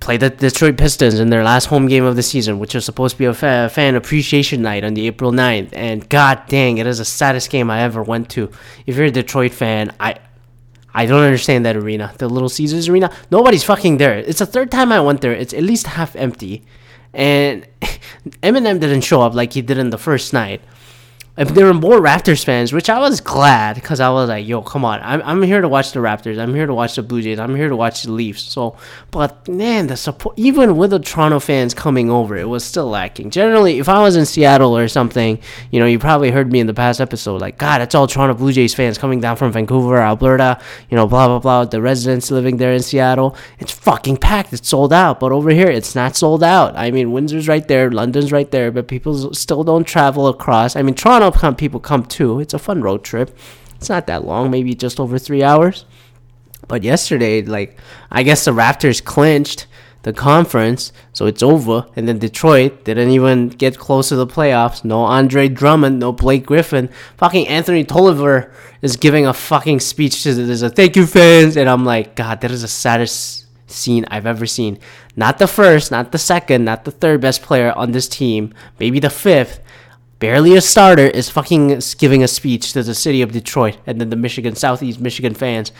play 0.00 0.16
the 0.16 0.30
Detroit 0.30 0.78
Pistons 0.78 1.20
in 1.20 1.28
their 1.28 1.44
last 1.44 1.66
home 1.66 1.86
game 1.86 2.04
of 2.04 2.16
the 2.16 2.22
season, 2.22 2.58
which 2.58 2.74
was 2.74 2.84
supposed 2.84 3.16
to 3.16 3.18
be 3.18 3.26
a 3.26 3.34
fan 3.34 3.94
appreciation 3.94 4.62
night 4.62 4.82
on 4.82 4.94
the 4.94 5.06
April 5.06 5.30
9th. 5.30 5.70
And 5.72 6.08
god 6.08 6.42
dang, 6.48 6.78
it 6.78 6.86
is 6.86 6.98
the 6.98 7.04
saddest 7.04 7.50
game 7.50 7.70
I 7.70 7.82
ever 7.82 8.02
went 8.02 8.30
to. 8.30 8.50
If 8.86 8.96
you're 8.96 9.06
a 9.06 9.10
Detroit 9.10 9.52
fan, 9.52 9.94
I 10.00 10.16
I 10.92 11.06
don't 11.06 11.22
understand 11.22 11.64
that 11.66 11.76
arena. 11.76 12.12
The 12.18 12.28
Little 12.28 12.48
Caesars 12.48 12.88
arena. 12.88 13.12
Nobody's 13.30 13.62
fucking 13.62 13.98
there. 13.98 14.18
It's 14.18 14.40
the 14.40 14.46
third 14.46 14.72
time 14.72 14.90
I 14.90 15.00
went 15.00 15.20
there. 15.20 15.32
It's 15.32 15.54
at 15.54 15.62
least 15.62 15.86
half 15.86 16.16
empty. 16.16 16.64
And 17.12 17.66
Eminem 18.42 18.80
didn't 18.80 19.02
show 19.02 19.22
up 19.22 19.34
like 19.34 19.52
he 19.52 19.62
did 19.62 19.78
in 19.78 19.90
the 19.90 19.98
first 19.98 20.32
night 20.32 20.62
if 21.40 21.54
there 21.54 21.64
were 21.64 21.72
more 21.72 22.02
Raptors 22.02 22.44
fans, 22.44 22.70
which 22.70 22.90
I 22.90 22.98
was 22.98 23.22
glad 23.22 23.76
because 23.76 23.98
I 23.98 24.10
was 24.10 24.28
like, 24.28 24.46
yo, 24.46 24.60
come 24.60 24.84
on. 24.84 25.00
I'm, 25.02 25.22
I'm 25.22 25.42
here 25.42 25.62
to 25.62 25.68
watch 25.70 25.92
the 25.92 26.00
Raptors. 26.00 26.38
I'm 26.38 26.54
here 26.54 26.66
to 26.66 26.74
watch 26.74 26.96
the 26.96 27.02
Blue 27.02 27.22
Jays. 27.22 27.38
I'm 27.38 27.56
here 27.56 27.70
to 27.70 27.76
watch 27.76 28.02
the 28.02 28.12
Leafs. 28.12 28.42
So, 28.42 28.76
but 29.10 29.48
man, 29.48 29.86
the 29.86 29.96
support, 29.96 30.38
even 30.38 30.76
with 30.76 30.90
the 30.90 30.98
Toronto 30.98 31.40
fans 31.40 31.72
coming 31.72 32.10
over, 32.10 32.36
it 32.36 32.46
was 32.46 32.62
still 32.62 32.90
lacking. 32.90 33.30
Generally, 33.30 33.78
if 33.78 33.88
I 33.88 34.02
was 34.02 34.16
in 34.16 34.26
Seattle 34.26 34.76
or 34.76 34.86
something, 34.86 35.40
you 35.70 35.80
know, 35.80 35.86
you 35.86 35.98
probably 35.98 36.30
heard 36.30 36.52
me 36.52 36.60
in 36.60 36.66
the 36.66 36.74
past 36.74 37.00
episode, 37.00 37.40
like, 37.40 37.56
God, 37.56 37.80
it's 37.80 37.94
all 37.94 38.06
Toronto 38.06 38.34
Blue 38.34 38.52
Jays 38.52 38.74
fans 38.74 38.98
coming 38.98 39.20
down 39.20 39.36
from 39.36 39.50
Vancouver, 39.50 39.96
Alberta, 39.96 40.60
you 40.90 40.96
know, 40.96 41.06
blah, 41.06 41.26
blah, 41.26 41.38
blah. 41.38 41.64
The 41.64 41.80
residents 41.80 42.30
living 42.30 42.58
there 42.58 42.74
in 42.74 42.82
Seattle. 42.82 43.34
It's 43.58 43.72
fucking 43.72 44.18
packed. 44.18 44.52
It's 44.52 44.68
sold 44.68 44.92
out. 44.92 45.18
But 45.18 45.32
over 45.32 45.48
here, 45.48 45.70
it's 45.70 45.94
not 45.94 46.16
sold 46.16 46.44
out. 46.44 46.76
I 46.76 46.90
mean, 46.90 47.12
Windsor's 47.12 47.48
right 47.48 47.66
there, 47.66 47.90
London's 47.90 48.30
right 48.30 48.50
there, 48.50 48.70
but 48.70 48.88
people 48.88 49.32
still 49.32 49.64
don't 49.64 49.84
travel 49.84 50.28
across. 50.28 50.76
I 50.76 50.82
mean, 50.82 50.94
Toronto 50.94 51.29
come 51.32 51.56
people 51.56 51.80
come 51.80 52.04
too. 52.04 52.40
It's 52.40 52.54
a 52.54 52.58
fun 52.58 52.82
road 52.82 53.04
trip. 53.04 53.36
It's 53.76 53.88
not 53.88 54.06
that 54.06 54.24
long, 54.24 54.50
maybe 54.50 54.74
just 54.74 55.00
over 55.00 55.18
three 55.18 55.42
hours. 55.42 55.84
But 56.68 56.82
yesterday, 56.82 57.42
like 57.42 57.78
I 58.10 58.22
guess 58.22 58.44
the 58.44 58.52
Raptors 58.52 59.02
clinched 59.02 59.66
the 60.02 60.12
conference, 60.12 60.92
so 61.12 61.26
it's 61.26 61.42
over. 61.42 61.86
And 61.94 62.08
then 62.08 62.18
Detroit 62.18 62.84
didn't 62.84 63.10
even 63.10 63.48
get 63.48 63.78
close 63.78 64.08
to 64.08 64.16
the 64.16 64.26
playoffs. 64.26 64.84
No 64.84 65.00
Andre 65.02 65.48
Drummond, 65.48 65.98
no 65.98 66.12
Blake 66.12 66.46
Griffin. 66.46 66.88
Fucking 67.18 67.46
Anthony 67.48 67.84
Tolliver 67.84 68.52
is 68.82 68.96
giving 68.96 69.26
a 69.26 69.34
fucking 69.34 69.80
speech 69.80 70.22
to 70.22 70.34
the, 70.34 70.66
a 70.66 70.70
thank 70.70 70.96
you 70.96 71.06
fans, 71.06 71.56
and 71.56 71.68
I'm 71.68 71.84
like, 71.84 72.16
God, 72.16 72.40
that 72.40 72.50
is 72.50 72.62
the 72.62 72.68
saddest 72.68 73.46
scene 73.70 74.04
I've 74.08 74.26
ever 74.26 74.46
seen. 74.46 74.78
Not 75.16 75.38
the 75.38 75.46
first, 75.46 75.90
not 75.90 76.12
the 76.12 76.18
second, 76.18 76.64
not 76.64 76.84
the 76.84 76.90
third 76.90 77.20
best 77.20 77.42
player 77.42 77.72
on 77.72 77.92
this 77.92 78.08
team, 78.08 78.54
maybe 78.78 79.00
the 79.00 79.10
fifth, 79.10 79.60
barely 80.20 80.54
a 80.54 80.60
starter, 80.60 81.06
is 81.06 81.28
fucking 81.28 81.80
giving 81.98 82.22
a 82.22 82.28
speech 82.28 82.72
to 82.74 82.84
the 82.84 82.94
city 82.94 83.22
of 83.22 83.32
Detroit 83.32 83.78
and 83.86 84.00
then 84.00 84.10
the 84.10 84.16
Michigan, 84.16 84.54
Southeast 84.54 85.00
Michigan 85.00 85.34
fans 85.34 85.72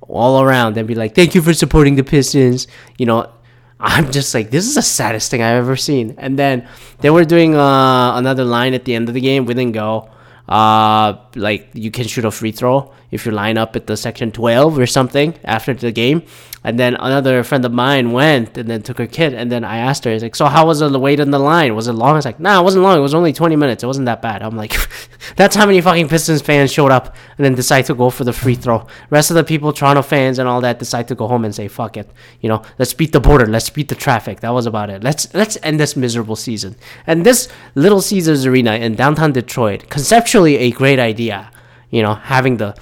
all 0.00 0.42
around 0.42 0.76
and 0.76 0.88
be 0.88 0.96
like, 0.96 1.14
thank 1.14 1.34
you 1.36 1.42
for 1.42 1.54
supporting 1.54 1.94
the 1.94 2.02
Pistons. 2.02 2.66
You 2.98 3.06
know, 3.06 3.30
I'm 3.78 4.10
just 4.10 4.34
like, 4.34 4.50
this 4.50 4.66
is 4.66 4.74
the 4.74 4.82
saddest 4.82 5.30
thing 5.30 5.42
I've 5.42 5.56
ever 5.56 5.76
seen. 5.76 6.16
And 6.18 6.38
then 6.38 6.68
they 7.00 7.10
were 7.10 7.24
doing 7.24 7.54
uh, 7.54 8.16
another 8.16 8.44
line 8.44 8.74
at 8.74 8.84
the 8.84 8.94
end 8.94 9.08
of 9.08 9.14
the 9.14 9.20
game. 9.20 9.44
We 9.44 9.54
didn't 9.54 9.72
go. 9.74 10.10
Uh, 10.48 11.21
like 11.36 11.68
you 11.74 11.90
can 11.90 12.06
shoot 12.06 12.24
a 12.24 12.30
free 12.30 12.52
throw 12.52 12.92
if 13.10 13.26
you 13.26 13.32
line 13.32 13.58
up 13.58 13.76
at 13.76 13.86
the 13.86 13.96
section 13.96 14.32
12 14.32 14.78
or 14.78 14.86
something 14.86 15.34
after 15.44 15.74
the 15.74 15.92
game. 15.92 16.22
And 16.64 16.78
then 16.78 16.94
another 16.94 17.42
friend 17.42 17.64
of 17.64 17.72
mine 17.72 18.12
went 18.12 18.56
and 18.56 18.70
then 18.70 18.82
took 18.82 18.98
her 18.98 19.06
kid. 19.06 19.34
And 19.34 19.50
then 19.50 19.64
I 19.64 19.78
asked 19.78 20.04
her, 20.04 20.16
like, 20.18 20.36
so 20.36 20.46
how 20.46 20.66
was 20.66 20.78
the 20.78 20.98
wait 20.98 21.18
in 21.18 21.32
the 21.32 21.38
line? 21.38 21.74
Was 21.74 21.88
it 21.88 21.92
long? 21.92 22.10
I 22.10 22.14
was 22.14 22.24
like, 22.24 22.38
nah, 22.38 22.60
it 22.60 22.62
wasn't 22.62 22.84
long. 22.84 22.96
It 22.96 23.00
was 23.00 23.14
only 23.14 23.32
20 23.32 23.56
minutes. 23.56 23.82
It 23.82 23.88
wasn't 23.88 24.06
that 24.06 24.22
bad. 24.22 24.42
I'm 24.42 24.56
like, 24.56 24.76
that's 25.36 25.56
how 25.56 25.66
many 25.66 25.80
fucking 25.80 26.08
Pistons 26.08 26.40
fans 26.40 26.72
showed 26.72 26.92
up 26.92 27.16
and 27.36 27.44
then 27.44 27.54
decide 27.54 27.86
to 27.86 27.94
go 27.94 28.10
for 28.10 28.22
the 28.22 28.32
free 28.32 28.54
throw. 28.54 28.86
Rest 29.10 29.30
of 29.30 29.34
the 29.34 29.44
people, 29.44 29.72
Toronto 29.72 30.02
fans 30.02 30.38
and 30.38 30.48
all 30.48 30.60
that, 30.60 30.78
decide 30.78 31.08
to 31.08 31.16
go 31.16 31.26
home 31.26 31.44
and 31.44 31.52
say, 31.52 31.66
fuck 31.66 31.96
it. 31.96 32.08
You 32.40 32.48
know, 32.48 32.62
let's 32.78 32.94
beat 32.94 33.12
the 33.12 33.20
border. 33.20 33.46
Let's 33.46 33.68
beat 33.68 33.88
the 33.88 33.96
traffic. 33.96 34.38
That 34.40 34.54
was 34.54 34.66
about 34.66 34.88
it. 34.88 35.02
Let's 35.02 35.32
let's 35.34 35.58
end 35.64 35.80
this 35.80 35.96
miserable 35.96 36.36
season. 36.36 36.76
And 37.08 37.26
this 37.26 37.48
Little 37.74 38.00
Caesars 38.00 38.46
Arena 38.46 38.74
in 38.74 38.94
downtown 38.94 39.32
Detroit, 39.32 39.88
conceptually 39.88 40.58
a 40.58 40.70
great 40.70 41.00
idea. 41.00 41.21
You 41.30 42.02
know, 42.02 42.14
having 42.14 42.56
the 42.56 42.74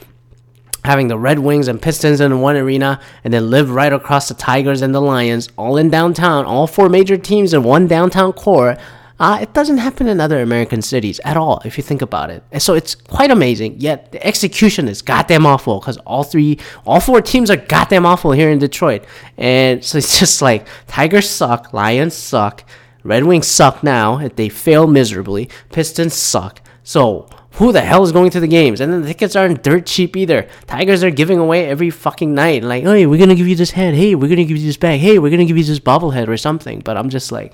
having 0.85 1.09
the 1.09 1.18
Red 1.18 1.38
Wings 1.38 1.68
and 1.68 1.80
Pistons 1.80 2.20
in 2.20 2.40
one 2.40 2.56
arena, 2.56 3.00
and 3.25 3.32
then 3.35 3.50
live 3.50 3.70
right 3.70 3.92
across 3.92 4.28
the 4.28 4.35
Tigers 4.35 4.82
and 4.82 4.94
the 4.94 5.00
Lions, 5.00 5.49
all 5.56 5.76
in 5.76 5.90
downtown, 5.90 6.44
all 6.47 6.66
four 6.66 6.88
major 6.88 7.16
teams 7.16 7.52
in 7.52 7.62
one 7.64 7.87
downtown 7.87 8.32
core. 8.32 8.76
Uh, 9.18 9.38
it 9.42 9.52
doesn't 9.52 9.76
happen 9.76 10.09
in 10.09 10.18
other 10.18 10.40
American 10.40 10.80
cities 10.80 11.20
at 11.26 11.37
all, 11.37 11.61
if 11.66 11.76
you 11.76 11.82
think 11.82 12.00
about 12.00 12.30
it. 12.30 12.42
And 12.52 12.62
so 12.62 12.73
it's 12.73 12.94
quite 12.94 13.30
amazing. 13.30 13.78
Yet 13.78 14.12
the 14.12 14.26
execution 14.26 14.88
is 14.88 15.02
goddamn 15.02 15.44
awful 15.44 15.78
because 15.78 15.99
all 15.99 16.25
three, 16.25 16.59
all 16.87 17.00
four 17.00 17.20
teams 17.20 17.50
are 17.50 17.56
goddamn 17.56 18.06
awful 18.06 18.32
here 18.32 18.49
in 18.49 18.59
Detroit. 18.59 19.04
And 19.37 19.85
so 19.85 19.99
it's 19.99 20.18
just 20.20 20.40
like 20.40 20.66
Tigers 20.87 21.28
suck, 21.28 21.75
Lions 21.75 22.14
suck, 22.14 22.64
Red 23.04 23.25
Wings 23.25 23.47
suck 23.47 23.82
now. 23.82 24.26
They 24.28 24.49
fail 24.49 24.87
miserably. 24.87 25.50
Pistons 25.70 26.14
suck. 26.14 26.62
So 26.82 27.28
who 27.60 27.72
the 27.72 27.82
hell 27.82 28.02
is 28.02 28.10
going 28.10 28.30
to 28.30 28.40
the 28.40 28.48
games? 28.48 28.80
And 28.80 28.90
then 28.90 29.02
the 29.02 29.08
tickets 29.08 29.36
aren't 29.36 29.62
dirt 29.62 29.84
cheap 29.84 30.16
either. 30.16 30.48
Tigers 30.66 31.04
are 31.04 31.10
giving 31.10 31.38
away 31.38 31.66
every 31.66 31.90
fucking 31.90 32.34
night. 32.34 32.62
Like, 32.62 32.84
hey, 32.84 33.04
we're 33.04 33.18
gonna 33.18 33.34
give 33.34 33.46
you 33.46 33.54
this 33.54 33.72
head. 33.72 33.92
Hey, 33.92 34.14
we're 34.14 34.30
gonna 34.30 34.46
give 34.46 34.56
you 34.56 34.66
this 34.66 34.78
bag. 34.78 34.98
Hey, 34.98 35.18
we're 35.18 35.30
gonna 35.30 35.44
give 35.44 35.58
you 35.58 35.64
this 35.64 35.78
bobblehead 35.78 36.28
or 36.28 36.38
something. 36.38 36.80
But 36.80 36.96
I'm 36.96 37.10
just 37.10 37.30
like, 37.30 37.52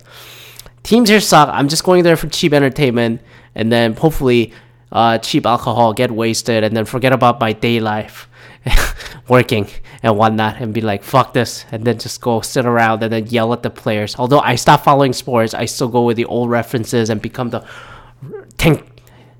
teams 0.84 1.08
here 1.08 1.18
suck. 1.18 1.48
I'm 1.52 1.66
just 1.66 1.82
going 1.82 2.04
there 2.04 2.16
for 2.16 2.28
cheap 2.28 2.52
entertainment 2.52 3.20
and 3.56 3.72
then 3.72 3.94
hopefully 3.94 4.52
uh, 4.92 5.18
cheap 5.18 5.44
alcohol, 5.44 5.92
get 5.92 6.12
wasted, 6.12 6.62
and 6.62 6.76
then 6.76 6.84
forget 6.84 7.12
about 7.12 7.40
my 7.40 7.52
day 7.52 7.80
life, 7.80 8.28
working 9.28 9.66
and 10.04 10.16
whatnot, 10.16 10.60
and 10.60 10.72
be 10.72 10.82
like, 10.82 11.02
fuck 11.02 11.32
this, 11.32 11.64
and 11.72 11.84
then 11.84 11.98
just 11.98 12.20
go 12.20 12.40
sit 12.42 12.64
around 12.64 13.02
and 13.02 13.12
then 13.12 13.26
yell 13.26 13.52
at 13.52 13.64
the 13.64 13.70
players. 13.70 14.14
Although 14.20 14.38
I 14.38 14.54
stopped 14.54 14.84
following 14.84 15.12
sports, 15.12 15.52
I 15.52 15.64
still 15.64 15.88
go 15.88 16.04
with 16.04 16.16
the 16.16 16.26
old 16.26 16.48
references 16.48 17.10
and 17.10 17.20
become 17.20 17.50
the 17.50 17.66
tank 18.56 18.96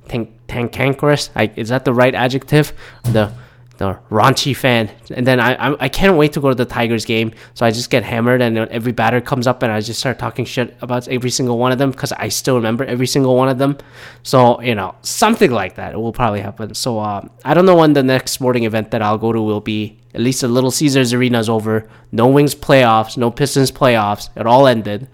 tank 0.09 0.31
tankankerous. 0.49 1.31
I, 1.35 1.53
is 1.57 1.69
that 1.69 1.85
the 1.85 1.95
right 1.95 2.15
adjective? 2.15 2.73
The 3.05 3.33
the 3.79 3.99
raunchy 4.11 4.57
fan. 4.57 4.91
And 5.11 5.27
then 5.27 5.41
I, 5.41 5.55
I, 5.55 5.77
I 5.85 5.89
can't 5.89 6.17
wait 6.17 6.33
to 6.33 6.41
go 6.41 6.49
to 6.49 6.55
the 6.55 6.65
Tigers 6.65 7.05
game. 7.05 7.33
So 7.55 7.67
I 7.67 7.71
just 7.71 7.91
get 7.91 8.03
hammered, 8.03 8.41
and 8.41 8.59
every 8.59 8.93
batter 8.93 9.21
comes 9.21 9.47
up, 9.47 9.63
and 9.63 9.73
I 9.73 9.81
just 9.81 10.01
start 10.01 10.19
talking 10.19 10.45
shit 10.45 10.77
about 10.81 11.09
every 11.09 11.31
single 11.31 11.59
one 11.59 11.73
of 11.73 11.79
them 11.79 11.91
because 11.91 12.13
I 12.13 12.29
still 12.29 12.57
remember 12.57 12.85
every 12.85 13.07
single 13.07 13.37
one 13.37 13.49
of 13.49 13.59
them. 13.59 13.77
So 14.23 14.61
you 14.61 14.75
know 14.75 14.95
something 15.03 15.51
like 15.51 15.77
that 15.77 15.95
will 16.01 16.13
probably 16.13 16.41
happen. 16.41 16.75
So 16.75 16.99
uh, 16.99 17.27
I 17.45 17.55
don't 17.55 17.67
know 17.67 17.77
when 17.77 17.93
the 17.93 18.03
next 18.03 18.33
sporting 18.33 18.65
event 18.65 18.91
that 18.93 19.03
I'll 19.03 19.19
go 19.19 19.33
to 19.33 19.41
will 19.41 19.61
be. 19.61 19.99
At 20.15 20.23
least 20.23 20.41
the 20.41 20.49
Little 20.49 20.71
Caesars 20.71 21.13
Arena 21.13 21.39
is 21.39 21.51
over. 21.51 21.87
No 22.11 22.27
Wings 22.29 22.55
playoffs, 22.55 23.19
no 23.19 23.31
Pistons 23.31 23.71
playoffs. 23.71 24.31
It 24.35 24.47
all 24.47 24.67
ended. 24.67 25.09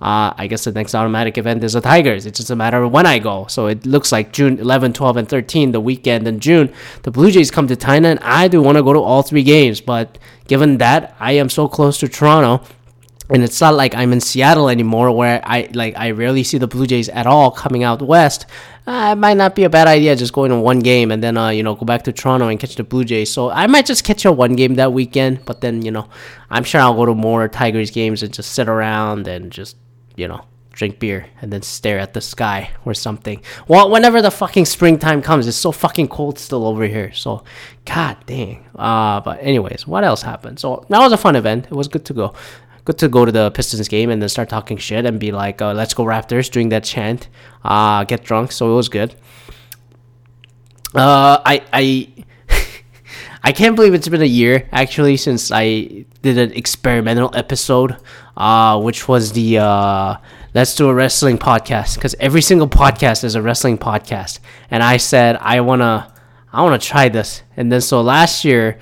Uh, 0.00 0.32
I 0.36 0.46
guess 0.46 0.64
the 0.64 0.72
next 0.72 0.94
automatic 0.94 1.38
event 1.38 1.64
is 1.64 1.72
the 1.72 1.80
Tigers. 1.80 2.26
It's 2.26 2.38
just 2.38 2.50
a 2.50 2.56
matter 2.56 2.82
of 2.82 2.92
when 2.92 3.06
I 3.06 3.18
go. 3.18 3.46
So 3.48 3.66
it 3.66 3.86
looks 3.86 4.12
like 4.12 4.32
June 4.32 4.58
11, 4.58 4.92
12, 4.92 5.16
and 5.16 5.28
13, 5.28 5.72
the 5.72 5.80
weekend 5.80 6.26
in 6.28 6.40
June, 6.40 6.72
the 7.02 7.10
Blue 7.10 7.30
Jays 7.30 7.50
come 7.50 7.66
to 7.68 7.76
China, 7.76 8.08
and 8.08 8.20
I 8.20 8.48
do 8.48 8.62
want 8.62 8.76
to 8.76 8.82
go 8.82 8.92
to 8.92 9.00
all 9.00 9.22
three 9.22 9.42
games. 9.42 9.80
But 9.80 10.18
given 10.48 10.78
that 10.78 11.14
I 11.18 11.32
am 11.32 11.48
so 11.48 11.68
close 11.68 11.98
to 11.98 12.08
Toronto, 12.08 12.64
and 13.28 13.42
it's 13.42 13.60
not 13.60 13.74
like 13.74 13.94
I'm 13.94 14.12
in 14.12 14.20
Seattle 14.20 14.68
anymore 14.68 15.10
where 15.10 15.40
I 15.44 15.68
like 15.74 15.96
I 15.96 16.10
rarely 16.12 16.44
see 16.44 16.58
the 16.58 16.66
Blue 16.66 16.86
Jays 16.86 17.08
at 17.08 17.26
all 17.26 17.50
coming 17.50 17.82
out 17.82 18.00
west. 18.02 18.46
Uh, 18.86 19.10
it 19.12 19.18
might 19.18 19.36
not 19.36 19.56
be 19.56 19.64
a 19.64 19.70
bad 19.70 19.88
idea 19.88 20.14
just 20.14 20.32
going 20.32 20.50
to 20.50 20.60
one 20.60 20.78
game 20.78 21.10
and 21.10 21.22
then 21.22 21.36
uh, 21.36 21.48
you 21.48 21.62
know 21.62 21.74
go 21.74 21.84
back 21.84 22.04
to 22.04 22.12
Toronto 22.12 22.48
and 22.48 22.60
catch 22.60 22.76
the 22.76 22.84
Blue 22.84 23.04
Jays. 23.04 23.32
So 23.32 23.50
I 23.50 23.66
might 23.66 23.86
just 23.86 24.04
catch 24.04 24.24
a 24.24 24.32
one 24.32 24.54
game 24.54 24.76
that 24.76 24.92
weekend, 24.92 25.44
but 25.44 25.60
then 25.60 25.82
you 25.82 25.90
know 25.90 26.08
I'm 26.50 26.64
sure 26.64 26.80
I'll 26.80 26.94
go 26.94 27.06
to 27.06 27.14
more 27.14 27.48
Tigers 27.48 27.90
games 27.90 28.22
and 28.22 28.32
just 28.32 28.52
sit 28.52 28.68
around 28.68 29.26
and 29.26 29.50
just 29.50 29.76
you 30.14 30.28
know 30.28 30.44
drink 30.76 30.98
beer 30.98 31.26
and 31.40 31.50
then 31.50 31.62
stare 31.62 31.98
at 31.98 32.12
the 32.12 32.20
sky 32.20 32.70
or 32.84 32.92
something. 32.92 33.40
Well, 33.66 33.90
whenever 33.90 34.20
the 34.20 34.30
fucking 34.30 34.66
springtime 34.66 35.22
comes, 35.22 35.48
it's 35.48 35.56
so 35.56 35.72
fucking 35.72 36.08
cold 36.08 36.38
still 36.38 36.66
over 36.66 36.84
here. 36.84 37.12
So, 37.14 37.44
god 37.86 38.18
dang. 38.26 38.66
Uh, 38.74 39.20
but 39.22 39.38
anyways, 39.40 39.86
what 39.86 40.04
else 40.04 40.20
happened? 40.20 40.60
So 40.60 40.84
that 40.90 40.98
was 40.98 41.12
a 41.12 41.16
fun 41.16 41.34
event. 41.34 41.64
It 41.64 41.72
was 41.72 41.88
good 41.88 42.04
to 42.04 42.14
go 42.14 42.34
good 42.86 42.98
to 42.98 43.08
go 43.08 43.24
to 43.24 43.32
the 43.32 43.50
Pistons 43.50 43.88
game 43.88 44.10
and 44.10 44.22
then 44.22 44.28
start 44.28 44.48
talking 44.48 44.78
shit 44.78 45.04
and 45.04 45.20
be 45.20 45.32
like, 45.32 45.60
uh, 45.60 45.74
"Let's 45.74 45.92
go 45.92 46.04
Raptors!" 46.04 46.50
during 46.50 46.70
that 46.70 46.84
chant. 46.84 47.28
Uh, 47.62 48.04
get 48.04 48.24
drunk, 48.24 48.52
so 48.52 48.72
it 48.72 48.74
was 48.74 48.88
good. 48.88 49.14
Uh, 50.94 51.42
I 51.44 51.62
I 51.72 52.08
I 53.42 53.52
can't 53.52 53.76
believe 53.76 53.92
it's 53.92 54.08
been 54.08 54.22
a 54.22 54.24
year 54.24 54.68
actually 54.72 55.18
since 55.18 55.50
I 55.52 56.06
did 56.22 56.38
an 56.38 56.52
experimental 56.52 57.30
episode, 57.34 57.96
uh, 58.36 58.80
which 58.80 59.08
was 59.08 59.32
the 59.32 59.58
uh, 59.58 60.16
let's 60.54 60.74
do 60.76 60.88
a 60.88 60.94
wrestling 60.94 61.38
podcast 61.38 61.96
because 61.96 62.14
every 62.20 62.40
single 62.40 62.68
podcast 62.68 63.24
is 63.24 63.34
a 63.34 63.42
wrestling 63.42 63.78
podcast, 63.78 64.38
and 64.70 64.82
I 64.82 64.98
said 64.98 65.36
I 65.40 65.60
wanna 65.60 66.14
I 66.52 66.62
wanna 66.62 66.78
try 66.78 67.08
this, 67.08 67.42
and 67.56 67.70
then 67.72 67.80
so 67.80 68.00
last 68.00 68.44
year, 68.44 68.78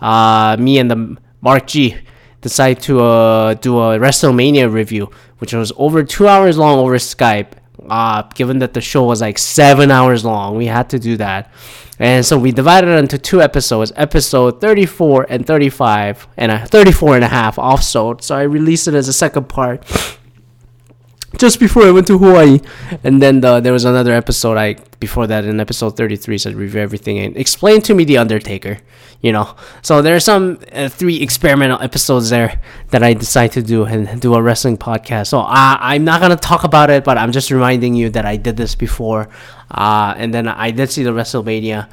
uh, 0.00 0.56
me 0.60 0.78
and 0.78 0.88
the 0.88 1.16
Mark 1.40 1.66
G 1.66 1.96
decided 2.40 2.82
to 2.84 3.00
uh, 3.00 3.54
do 3.54 3.78
a 3.78 3.98
WrestleMania 3.98 4.72
review, 4.72 5.10
which 5.38 5.52
was 5.52 5.72
over 5.76 6.02
two 6.02 6.28
hours 6.28 6.58
long 6.58 6.78
over 6.78 6.96
Skype. 6.96 7.52
Uh, 7.88 8.22
given 8.34 8.58
that 8.58 8.74
the 8.74 8.80
show 8.80 9.04
was 9.04 9.20
like 9.20 9.38
seven 9.38 9.90
hours 9.90 10.24
long, 10.24 10.56
we 10.56 10.66
had 10.66 10.90
to 10.90 10.98
do 10.98 11.16
that. 11.16 11.50
And 11.98 12.24
so 12.24 12.38
we 12.38 12.52
divided 12.52 12.90
it 12.90 12.98
into 12.98 13.18
two 13.18 13.42
episodes, 13.42 13.92
episode 13.96 14.60
34 14.60 15.26
and 15.28 15.46
35, 15.46 16.28
and 16.36 16.52
a 16.52 16.66
34 16.66 17.16
and 17.16 17.24
a 17.24 17.28
half 17.28 17.56
offsode. 17.56 18.22
So 18.22 18.36
I 18.36 18.42
released 18.42 18.86
it 18.86 18.94
as 18.94 19.08
a 19.08 19.12
second 19.12 19.48
part 19.48 19.84
just 21.38 21.58
before 21.58 21.84
I 21.84 21.90
went 21.90 22.06
to 22.06 22.18
Hawaii. 22.18 22.60
And 23.02 23.20
then 23.20 23.40
the, 23.40 23.58
there 23.60 23.72
was 23.72 23.84
another 23.84 24.12
episode 24.12 24.56
I 24.56 24.76
before 25.00 25.26
that 25.26 25.44
in 25.44 25.60
episode 25.60 25.96
33 25.96 26.38
said 26.38 26.54
review 26.54 26.80
everything 26.80 27.18
and 27.18 27.36
explain 27.36 27.80
to 27.82 27.94
me 27.94 28.04
the 28.04 28.18
Undertaker. 28.18 28.78
You 29.20 29.32
know, 29.32 29.56
so 29.82 30.00
there 30.00 30.14
are 30.14 30.20
some 30.20 30.60
uh, 30.72 30.88
three 30.88 31.20
experimental 31.22 31.80
episodes 31.82 32.30
there 32.30 32.60
that 32.90 33.02
I 33.02 33.14
decided 33.14 33.52
to 33.54 33.62
do 33.62 33.84
and 33.84 34.20
do 34.20 34.34
a 34.34 34.40
wrestling 34.40 34.78
podcast. 34.78 35.26
So 35.28 35.40
uh, 35.40 35.76
I'm 35.80 36.04
not 36.04 36.20
gonna 36.20 36.36
talk 36.36 36.62
about 36.62 36.88
it, 36.88 37.02
but 37.02 37.18
I'm 37.18 37.32
just 37.32 37.50
reminding 37.50 37.96
you 37.96 38.10
that 38.10 38.24
I 38.24 38.36
did 38.36 38.56
this 38.56 38.76
before. 38.76 39.28
Uh, 39.70 40.14
and 40.16 40.32
then 40.32 40.46
I 40.46 40.70
did 40.70 40.90
see 40.90 41.02
the 41.02 41.10
WrestleMania 41.10 41.88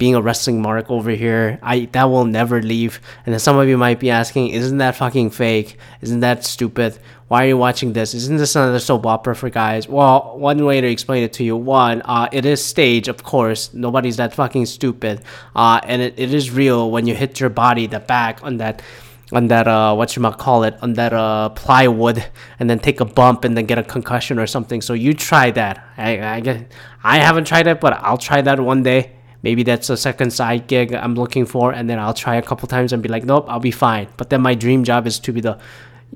being 0.00 0.16
a 0.16 0.22
wrestling 0.22 0.60
mark 0.60 0.90
over 0.90 1.10
here. 1.10 1.60
I 1.62 1.88
that 1.92 2.04
will 2.04 2.24
never 2.24 2.60
leave. 2.60 3.00
And 3.24 3.32
then 3.32 3.38
some 3.38 3.56
of 3.56 3.68
you 3.68 3.78
might 3.78 4.00
be 4.00 4.10
asking, 4.10 4.48
isn't 4.48 4.78
that 4.78 4.96
fucking 4.96 5.30
fake? 5.30 5.78
Isn't 6.00 6.20
that 6.20 6.44
stupid? 6.44 6.98
why 7.30 7.44
are 7.44 7.46
you 7.46 7.56
watching 7.56 7.92
this? 7.92 8.12
Isn't 8.12 8.38
this 8.38 8.56
another 8.56 8.80
soap 8.80 9.06
opera 9.06 9.36
for 9.36 9.50
guys? 9.50 9.88
Well, 9.88 10.36
one 10.36 10.64
way 10.64 10.80
to 10.80 10.88
explain 10.88 11.22
it 11.22 11.32
to 11.34 11.44
you, 11.44 11.56
one, 11.56 12.02
uh, 12.02 12.28
it 12.32 12.44
is 12.44 12.58
stage, 12.64 13.06
of 13.06 13.22
course. 13.22 13.72
Nobody's 13.72 14.16
that 14.16 14.34
fucking 14.34 14.66
stupid. 14.66 15.22
Uh, 15.54 15.78
and 15.84 16.02
it, 16.02 16.14
it 16.16 16.34
is 16.34 16.50
real 16.50 16.90
when 16.90 17.06
you 17.06 17.14
hit 17.14 17.38
your 17.38 17.48
body, 17.48 17.86
the 17.86 18.00
back 18.00 18.42
on 18.42 18.56
that 18.56 18.82
on 19.32 19.46
that 19.46 19.68
uh 19.68 19.94
what 19.94 20.16
you 20.16 20.22
might 20.22 20.38
call 20.38 20.64
it 20.64 20.76
on 20.82 20.94
that 20.94 21.12
uh 21.12 21.48
plywood 21.50 22.24
and 22.58 22.68
then 22.68 22.80
take 22.80 22.98
a 22.98 23.04
bump 23.04 23.44
and 23.44 23.56
then 23.56 23.64
get 23.64 23.78
a 23.78 23.82
concussion 23.84 24.40
or 24.40 24.46
something 24.48 24.80
so 24.80 24.92
you 24.92 25.14
try 25.14 25.52
that 25.52 25.86
i 25.96 26.18
i 26.18 26.66
i 27.04 27.18
haven't 27.18 27.44
tried 27.44 27.68
it 27.68 27.80
but 27.80 27.92
i'll 28.02 28.18
try 28.18 28.40
that 28.40 28.58
one 28.58 28.82
day 28.82 29.12
maybe 29.42 29.62
that's 29.62 29.90
a 29.90 29.96
second 29.96 30.30
side 30.30 30.66
gig 30.66 30.92
i'm 30.92 31.14
looking 31.14 31.46
for 31.46 31.72
and 31.72 31.88
then 31.88 31.98
i'll 31.98 32.14
try 32.14 32.36
a 32.36 32.42
couple 32.42 32.66
times 32.68 32.92
and 32.92 33.02
be 33.02 33.08
like 33.08 33.24
nope 33.24 33.46
i'll 33.48 33.60
be 33.60 33.70
fine 33.70 34.08
but 34.16 34.30
then 34.30 34.40
my 34.40 34.54
dream 34.54 34.84
job 34.84 35.06
is 35.06 35.18
to 35.18 35.32
be 35.32 35.40
the 35.40 35.58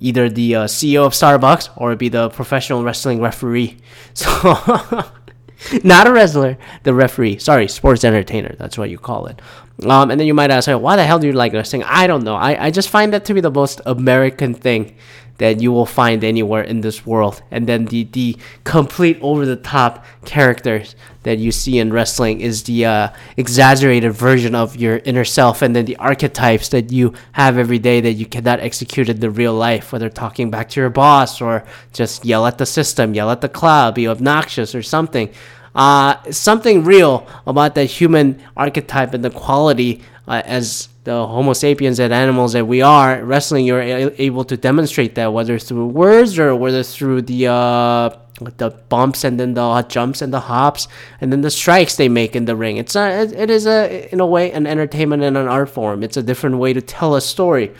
either 0.00 0.28
the 0.28 0.54
uh, 0.54 0.64
CEO 0.64 1.04
of 1.06 1.12
Starbucks 1.12 1.70
or 1.76 1.94
be 1.96 2.08
the 2.08 2.28
professional 2.30 2.82
wrestling 2.82 3.20
referee. 3.20 3.76
So, 4.14 4.30
not 5.82 6.06
a 6.06 6.12
wrestler, 6.12 6.56
the 6.84 6.94
referee. 6.94 7.38
Sorry, 7.38 7.66
sports 7.66 8.04
entertainer. 8.04 8.54
That's 8.58 8.78
what 8.78 8.90
you 8.90 8.98
call 8.98 9.26
it. 9.26 9.40
Um, 9.84 10.10
and 10.10 10.20
then 10.20 10.26
you 10.28 10.34
might 10.34 10.52
ask, 10.52 10.68
why 10.68 10.94
the 10.94 11.04
hell 11.04 11.18
do 11.18 11.26
you 11.26 11.32
like 11.32 11.52
wrestling? 11.52 11.82
I 11.82 12.06
don't 12.06 12.22
know. 12.22 12.36
I, 12.36 12.66
I 12.66 12.70
just 12.70 12.90
find 12.90 13.12
that 13.12 13.24
to 13.24 13.34
be 13.34 13.40
the 13.40 13.50
most 13.50 13.80
American 13.86 14.54
thing 14.54 14.96
that 15.38 15.60
you 15.60 15.72
will 15.72 15.86
find 15.86 16.22
anywhere 16.22 16.62
in 16.62 16.80
this 16.80 17.04
world. 17.04 17.42
And 17.50 17.66
then 17.66 17.86
the, 17.86 18.04
the 18.04 18.36
complete 18.62 19.18
over 19.20 19.44
the 19.44 19.56
top 19.56 20.04
characters 20.24 20.94
that 21.24 21.38
you 21.38 21.50
see 21.50 21.78
in 21.78 21.92
wrestling 21.92 22.40
is 22.40 22.62
the 22.64 22.84
uh, 22.84 23.08
exaggerated 23.36 24.12
version 24.12 24.54
of 24.54 24.76
your 24.76 24.98
inner 24.98 25.24
self. 25.24 25.62
And 25.62 25.74
then 25.74 25.86
the 25.86 25.96
archetypes 25.96 26.68
that 26.68 26.92
you 26.92 27.14
have 27.32 27.58
every 27.58 27.78
day 27.78 28.00
that 28.00 28.12
you 28.12 28.26
cannot 28.26 28.60
execute 28.60 29.08
in 29.08 29.20
the 29.20 29.30
real 29.30 29.54
life, 29.54 29.92
whether 29.92 30.08
talking 30.08 30.50
back 30.50 30.68
to 30.70 30.80
your 30.80 30.90
boss 30.90 31.40
or 31.40 31.64
just 31.92 32.24
yell 32.24 32.46
at 32.46 32.58
the 32.58 32.66
system, 32.66 33.14
yell 33.14 33.30
at 33.30 33.40
the 33.40 33.48
cloud, 33.48 33.94
be 33.94 34.06
obnoxious 34.06 34.74
or 34.74 34.82
something. 34.82 35.30
Uh, 35.74 36.22
something 36.30 36.84
real 36.84 37.26
about 37.48 37.74
the 37.74 37.84
human 37.84 38.40
archetype 38.56 39.12
and 39.12 39.24
the 39.24 39.30
quality 39.30 40.02
uh, 40.28 40.40
as 40.44 40.88
the 41.04 41.26
Homo 41.26 41.52
sapiens 41.52 42.00
and 42.00 42.12
animals 42.12 42.54
that 42.54 42.66
we 42.66 42.80
are, 42.82 43.22
wrestling, 43.24 43.66
you're 43.66 43.80
a- 43.80 44.20
able 44.20 44.44
to 44.44 44.56
demonstrate 44.56 45.14
that 45.16 45.32
whether 45.32 45.58
through 45.58 45.86
words 45.86 46.38
or 46.38 46.56
whether 46.56 46.82
through 46.82 47.22
the 47.22 47.46
uh, 47.46 48.10
the 48.56 48.70
bumps 48.88 49.22
and 49.22 49.38
then 49.38 49.54
the 49.54 49.82
jumps 49.88 50.20
and 50.20 50.32
the 50.32 50.40
hops 50.40 50.88
and 51.20 51.30
then 51.30 51.42
the 51.42 51.50
strikes 51.50 51.96
they 51.96 52.08
make 52.08 52.34
in 52.34 52.46
the 52.46 52.56
ring. 52.56 52.78
It's 52.78 52.96
a 52.96 53.22
it 53.22 53.50
is 53.50 53.66
a 53.66 54.12
in 54.12 54.20
a 54.20 54.26
way 54.26 54.50
an 54.50 54.66
entertainment 54.66 55.22
and 55.22 55.36
an 55.36 55.46
art 55.46 55.68
form. 55.68 56.02
It's 56.02 56.16
a 56.16 56.22
different 56.22 56.56
way 56.58 56.72
to 56.72 56.80
tell 56.80 57.14
a 57.14 57.20
story. 57.20 57.72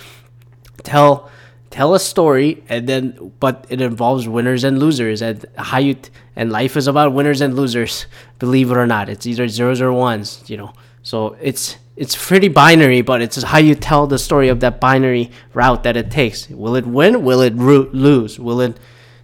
Tell 0.82 1.30
tell 1.70 1.94
a 1.94 1.98
story 1.98 2.62
and 2.68 2.88
then 2.88 3.32
but 3.40 3.66
it 3.68 3.80
involves 3.80 4.28
winners 4.28 4.62
and 4.62 4.78
losers 4.78 5.20
and 5.22 5.44
how 5.56 5.78
you 5.78 5.94
t- 5.94 6.10
and 6.36 6.52
life 6.52 6.76
is 6.76 6.86
about 6.86 7.12
winners 7.12 7.40
and 7.40 7.56
losers 7.56 8.06
believe 8.38 8.70
it 8.70 8.76
or 8.76 8.86
not 8.86 9.08
it's 9.08 9.26
either 9.26 9.48
zeros 9.48 9.80
or 9.80 9.92
ones 9.92 10.44
you 10.46 10.56
know 10.56 10.72
so 11.02 11.36
it's 11.40 11.76
it's 11.96 12.16
pretty 12.16 12.48
binary, 12.48 13.02
but 13.02 13.22
it's 13.22 13.40
how 13.42 13.58
you 13.58 13.74
tell 13.74 14.06
the 14.06 14.18
story 14.18 14.48
of 14.48 14.60
that 14.60 14.80
binary 14.80 15.30
route 15.52 15.84
that 15.84 15.96
it 15.96 16.10
takes. 16.10 16.48
Will 16.50 16.74
it 16.74 16.86
win? 16.86 17.24
Will 17.24 17.40
it 17.40 17.54
ro- 17.54 17.88
lose? 17.92 18.38
Will 18.38 18.60
it, 18.60 18.78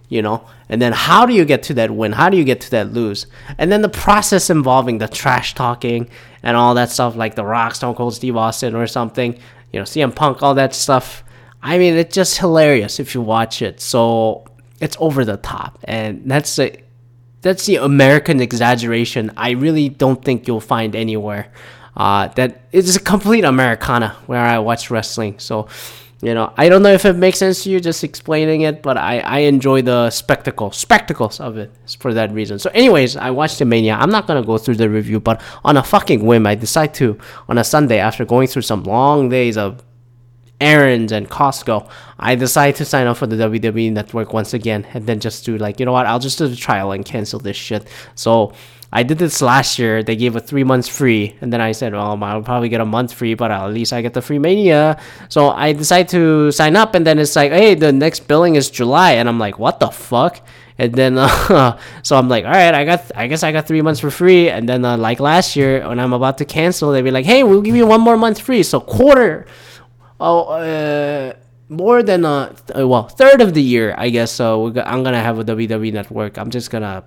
you 0.07 0.21
know? 0.21 0.45
And 0.69 0.81
then 0.81 0.93
how 0.93 1.25
do 1.25 1.33
you 1.33 1.43
get 1.43 1.63
to 1.63 1.73
that 1.75 1.91
win? 1.91 2.13
How 2.13 2.29
do 2.29 2.37
you 2.37 2.45
get 2.45 2.61
to 2.61 2.71
that 2.71 2.93
lose? 2.93 3.27
And 3.57 3.69
then 3.69 3.81
the 3.81 3.89
process 3.89 4.49
involving 4.49 4.99
the 4.99 5.09
trash 5.09 5.53
talking 5.53 6.09
and 6.43 6.55
all 6.55 6.75
that 6.75 6.89
stuff, 6.89 7.17
like 7.17 7.35
the 7.35 7.43
Rock, 7.43 7.75
Stone 7.75 7.95
Cold 7.95 8.13
Steve 8.13 8.37
Austin 8.37 8.73
or 8.73 8.87
something, 8.87 9.37
you 9.73 9.79
know, 9.79 9.83
CM 9.83 10.15
Punk, 10.15 10.41
all 10.41 10.55
that 10.55 10.73
stuff. 10.73 11.25
I 11.61 11.77
mean, 11.77 11.95
it's 11.95 12.15
just 12.15 12.37
hilarious 12.37 13.01
if 13.01 13.13
you 13.13 13.21
watch 13.21 13.61
it. 13.61 13.81
So 13.81 14.45
it's 14.79 14.95
over 14.99 15.25
the 15.25 15.37
top, 15.37 15.77
and 15.83 16.23
that's 16.25 16.55
the 16.55 16.75
that's 17.41 17.65
the 17.65 17.77
American 17.77 18.39
exaggeration. 18.39 19.31
I 19.35 19.51
really 19.51 19.89
don't 19.89 20.23
think 20.23 20.47
you'll 20.47 20.59
find 20.59 20.95
anywhere 20.95 21.51
uh, 21.95 22.27
that 22.29 22.61
it's 22.71 22.95
a 22.95 22.99
complete 22.99 23.43
Americana 23.43 24.15
where 24.25 24.41
I 24.41 24.59
watch 24.59 24.89
wrestling. 24.89 25.39
So, 25.39 25.67
you 26.21 26.33
know, 26.33 26.53
I 26.55 26.69
don't 26.69 26.83
know 26.83 26.93
if 26.93 27.05
it 27.05 27.13
makes 27.13 27.39
sense 27.39 27.63
to 27.63 27.69
you 27.69 27.79
just 27.79 28.03
explaining 28.03 28.61
it, 28.61 28.83
but 28.83 28.95
I, 28.95 29.19
I 29.19 29.39
enjoy 29.39 29.81
the 29.81 30.09
spectacle, 30.11 30.71
spectacles 30.71 31.39
of 31.39 31.57
it 31.57 31.71
for 31.99 32.13
that 32.13 32.31
reason. 32.31 32.59
So, 32.59 32.69
anyways, 32.73 33.15
I 33.17 33.31
watched 33.31 33.59
the 33.59 33.65
Mania. 33.65 33.95
I'm 33.95 34.11
not 34.11 34.27
gonna 34.27 34.43
go 34.43 34.57
through 34.57 34.75
the 34.75 34.89
review, 34.89 35.19
but 35.19 35.41
on 35.65 35.77
a 35.77 35.83
fucking 35.83 36.25
whim, 36.25 36.45
I 36.45 36.55
decide 36.55 36.93
to 36.95 37.17
on 37.49 37.57
a 37.57 37.63
Sunday 37.63 37.99
after 37.99 38.23
going 38.23 38.47
through 38.47 38.61
some 38.63 38.83
long 38.83 39.29
days 39.29 39.57
of 39.57 39.83
errands 40.61 41.11
and 41.11 41.27
Costco, 41.29 41.89
I 42.19 42.35
decided 42.35 42.75
to 42.77 42.85
sign 42.85 43.07
up 43.07 43.17
for 43.17 43.27
the 43.27 43.35
WWE 43.35 43.91
Network 43.91 44.31
once 44.31 44.53
again, 44.53 44.85
and 44.93 45.05
then 45.07 45.19
just 45.19 45.43
do 45.43 45.57
like, 45.57 45.79
you 45.79 45.85
know 45.85 45.91
what? 45.91 46.05
I'll 46.05 46.19
just 46.19 46.37
do 46.37 46.47
the 46.47 46.55
trial 46.55 46.91
and 46.91 47.03
cancel 47.03 47.39
this 47.39 47.57
shit. 47.57 47.87
So 48.15 48.53
I 48.93 49.03
did 49.03 49.17
this 49.17 49.41
last 49.41 49.79
year. 49.79 50.03
They 50.03 50.15
gave 50.15 50.35
it 50.35 50.41
three 50.41 50.63
months 50.63 50.87
free, 50.87 51.35
and 51.39 51.51
then 51.51 51.61
I 51.61 51.71
said, 51.71 51.93
"Well, 51.93 52.21
I'll 52.23 52.41
probably 52.41 52.69
get 52.69 52.81
a 52.81 52.85
month 52.85 53.13
free, 53.13 53.35
but 53.35 53.49
at 53.49 53.67
least 53.67 53.93
I 53.93 54.01
get 54.01 54.13
the 54.13 54.21
free 54.21 54.39
Mania." 54.39 54.99
So 55.29 55.49
I 55.49 55.71
decided 55.71 56.09
to 56.09 56.51
sign 56.51 56.75
up, 56.75 56.93
and 56.93 57.05
then 57.07 57.17
it's 57.17 57.35
like, 57.35 57.51
"Hey, 57.51 57.75
the 57.75 57.91
next 57.91 58.27
billing 58.27 58.55
is 58.55 58.69
July," 58.69 59.13
and 59.13 59.29
I'm 59.29 59.39
like, 59.39 59.57
"What 59.57 59.79
the 59.79 59.89
fuck?" 59.89 60.41
And 60.77 60.93
then, 60.95 61.17
uh, 61.17 61.77
so 62.03 62.17
I'm 62.17 62.27
like, 62.27 62.43
all 62.43 62.51
right, 62.51 62.73
I 62.73 62.85
got, 62.85 63.11
I 63.15 63.27
guess 63.27 63.43
I 63.43 63.51
got 63.51 63.67
three 63.67 63.83
months 63.83 63.99
for 63.99 64.09
free. 64.09 64.49
And 64.49 64.67
then, 64.67 64.83
uh, 64.83 64.97
like 64.97 65.19
last 65.19 65.55
year, 65.55 65.87
when 65.87 65.99
I'm 65.99 66.11
about 66.11 66.39
to 66.39 66.45
cancel, 66.45 66.91
they'd 66.91 67.03
be 67.03 67.11
like, 67.11 67.25
hey, 67.25 67.43
we'll 67.43 67.61
give 67.61 67.75
you 67.75 67.85
one 67.85 68.01
more 68.01 68.17
month 68.17 68.41
free. 68.41 68.63
So 68.63 68.79
quarter, 68.79 69.45
oh, 70.19 70.45
uh, 70.45 71.33
more 71.69 72.01
than 72.03 72.25
a 72.25 72.53
uh, 72.75 72.87
well, 72.87 73.07
third 73.07 73.41
of 73.41 73.53
the 73.53 73.61
year, 73.61 73.93
I 73.95 74.09
guess. 74.09 74.31
So 74.31 74.73
I'm 74.83 75.03
gonna 75.03 75.21
have 75.21 75.39
a 75.39 75.43
WWE 75.43 75.93
network. 75.93 76.37
I'm 76.37 76.49
just 76.49 76.69
gonna 76.69 77.03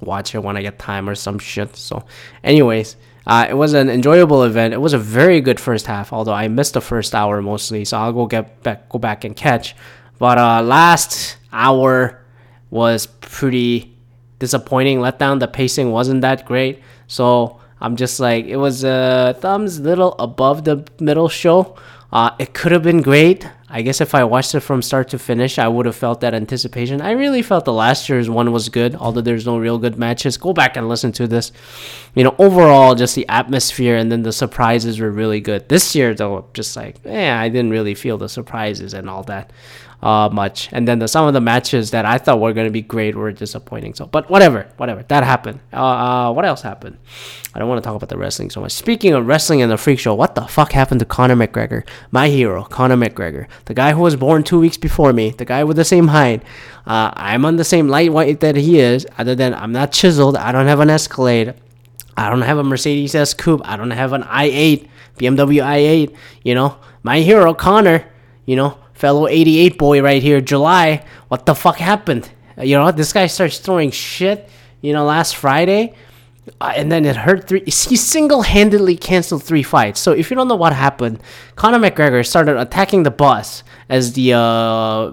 watch 0.00 0.34
it 0.34 0.42
when 0.42 0.56
I 0.56 0.62
get 0.62 0.78
time 0.78 1.08
or 1.08 1.14
some 1.14 1.38
shit. 1.38 1.76
So, 1.76 2.04
anyways, 2.44 2.96
uh, 3.26 3.46
it 3.48 3.54
was 3.54 3.74
an 3.74 3.88
enjoyable 3.90 4.44
event. 4.44 4.72
It 4.72 4.80
was 4.80 4.92
a 4.92 4.98
very 4.98 5.40
good 5.40 5.58
first 5.58 5.86
half, 5.86 6.12
although 6.12 6.32
I 6.32 6.48
missed 6.48 6.74
the 6.74 6.80
first 6.80 7.14
hour 7.14 7.42
mostly. 7.42 7.84
So 7.84 7.98
I'll 7.98 8.12
go 8.12 8.26
get 8.26 8.62
back, 8.62 8.88
go 8.88 8.98
back 8.98 9.24
and 9.24 9.34
catch. 9.34 9.74
But 10.18 10.38
uh, 10.38 10.62
last 10.62 11.36
hour 11.52 12.22
was 12.70 13.06
pretty 13.06 13.96
disappointing. 14.38 14.98
Letdown. 14.98 15.40
The 15.40 15.48
pacing 15.48 15.90
wasn't 15.90 16.20
that 16.20 16.46
great. 16.46 16.82
So 17.08 17.60
I'm 17.80 17.96
just 17.96 18.20
like 18.20 18.46
it 18.46 18.56
was 18.56 18.84
uh, 18.84 19.34
thumbs 19.40 19.80
little 19.80 20.14
above 20.18 20.64
the 20.64 20.86
middle 21.00 21.28
show. 21.28 21.76
Uh, 22.16 22.34
it 22.38 22.54
could 22.54 22.72
have 22.72 22.82
been 22.82 23.02
great. 23.02 23.46
I 23.68 23.82
guess 23.82 24.00
if 24.00 24.14
I 24.14 24.24
watched 24.24 24.54
it 24.54 24.60
from 24.60 24.80
start 24.80 25.10
to 25.10 25.18
finish, 25.18 25.58
I 25.58 25.68
would 25.68 25.84
have 25.84 25.96
felt 25.96 26.22
that 26.22 26.32
anticipation. 26.32 27.02
I 27.02 27.10
really 27.10 27.42
felt 27.42 27.66
the 27.66 27.74
last 27.74 28.08
year's 28.08 28.30
one 28.30 28.52
was 28.52 28.70
good, 28.70 28.94
although 28.94 29.20
there's 29.20 29.44
no 29.44 29.58
real 29.58 29.76
good 29.76 29.98
matches. 29.98 30.38
Go 30.38 30.54
back 30.54 30.78
and 30.78 30.88
listen 30.88 31.12
to 31.12 31.26
this. 31.26 31.52
You 32.14 32.24
know, 32.24 32.34
overall, 32.38 32.94
just 32.94 33.16
the 33.16 33.28
atmosphere 33.28 33.96
and 33.96 34.10
then 34.10 34.22
the 34.22 34.32
surprises 34.32 34.98
were 34.98 35.10
really 35.10 35.40
good. 35.42 35.68
This 35.68 35.94
year, 35.94 36.14
though, 36.14 36.46
just 36.54 36.74
like, 36.74 36.96
yeah, 37.04 37.38
I 37.38 37.50
didn't 37.50 37.70
really 37.70 37.94
feel 37.94 38.16
the 38.16 38.30
surprises 38.30 38.94
and 38.94 39.10
all 39.10 39.24
that 39.24 39.52
uh, 40.02 40.28
much. 40.30 40.68
And 40.72 40.86
then 40.86 40.98
the, 40.98 41.08
some 41.08 41.26
of 41.26 41.34
the 41.34 41.40
matches 41.40 41.90
that 41.90 42.04
I 42.04 42.18
thought 42.18 42.40
were 42.40 42.52
going 42.52 42.66
to 42.66 42.72
be 42.72 42.82
great 42.82 43.14
were 43.14 43.32
disappointing. 43.32 43.94
So, 43.94 44.06
but 44.06 44.28
whatever, 44.30 44.68
whatever. 44.76 45.02
That 45.04 45.24
happened. 45.24 45.60
Uh, 45.72 45.84
uh, 45.84 46.32
what 46.32 46.44
else 46.44 46.62
happened? 46.62 46.98
I 47.54 47.58
don't 47.58 47.68
want 47.68 47.82
to 47.82 47.86
talk 47.86 47.96
about 47.96 48.10
the 48.10 48.18
wrestling 48.18 48.50
so 48.50 48.60
much. 48.60 48.72
Speaking 48.72 49.14
of 49.14 49.26
wrestling 49.26 49.62
and 49.62 49.72
the 49.72 49.78
freak 49.78 49.98
show, 49.98 50.14
what 50.14 50.34
the 50.34 50.42
fuck 50.42 50.72
happened 50.72 51.00
to 51.00 51.06
Conor 51.06 51.36
McGregor? 51.36 51.86
My 52.10 52.28
hero, 52.28 52.64
Conor 52.64 52.96
McGregor, 52.96 53.46
the 53.64 53.74
guy 53.74 53.92
who 53.92 54.00
was 54.00 54.16
born 54.16 54.42
two 54.42 54.60
weeks 54.60 54.76
before 54.76 55.12
me, 55.12 55.30
the 55.30 55.44
guy 55.44 55.64
with 55.64 55.76
the 55.76 55.84
same 55.84 56.08
height. 56.08 56.42
Uh, 56.86 57.10
I'm 57.14 57.44
on 57.44 57.56
the 57.56 57.64
same 57.64 57.88
light 57.88 58.12
weight 58.12 58.40
that 58.40 58.56
he 58.56 58.78
is. 58.78 59.06
Other 59.18 59.34
than 59.34 59.54
I'm 59.54 59.72
not 59.72 59.92
chiseled. 59.92 60.36
I 60.36 60.52
don't 60.52 60.66
have 60.66 60.80
an 60.80 60.90
Escalade. 60.90 61.54
I 62.16 62.30
don't 62.30 62.42
have 62.42 62.58
a 62.58 62.64
Mercedes 62.64 63.14
S 63.14 63.34
Coupe. 63.34 63.60
I 63.64 63.76
don't 63.76 63.90
have 63.90 64.12
an 64.12 64.22
i8, 64.22 64.88
BMW 65.16 65.62
i8. 65.62 66.16
You 66.42 66.54
know, 66.54 66.78
my 67.02 67.20
hero, 67.20 67.52
Conor. 67.54 68.04
You 68.46 68.56
know, 68.56 68.78
fellow 68.96 69.28
88 69.28 69.78
boy 69.78 70.02
right 70.02 70.22
here, 70.22 70.40
July. 70.40 71.04
What 71.28 71.46
the 71.46 71.54
fuck 71.54 71.76
happened? 71.76 72.30
You 72.58 72.76
know, 72.78 72.90
this 72.90 73.12
guy 73.12 73.26
starts 73.26 73.58
throwing 73.58 73.90
shit, 73.90 74.48
you 74.80 74.92
know, 74.92 75.04
last 75.04 75.36
Friday. 75.36 75.94
Uh, 76.60 76.72
and 76.76 76.90
then 76.90 77.04
it 77.04 77.16
hurt 77.16 77.48
three. 77.48 77.60
He 77.66 77.96
single-handedly 77.96 78.96
canceled 78.96 79.42
three 79.42 79.62
fights. 79.62 80.00
So 80.00 80.12
if 80.12 80.30
you 80.30 80.36
don't 80.36 80.48
know 80.48 80.56
what 80.56 80.72
happened, 80.72 81.20
Conor 81.56 81.78
McGregor 81.78 82.24
started 82.26 82.56
attacking 82.56 83.02
the 83.02 83.10
bus 83.10 83.62
as 83.88 84.12
the 84.14 84.32
uh, 84.32 85.12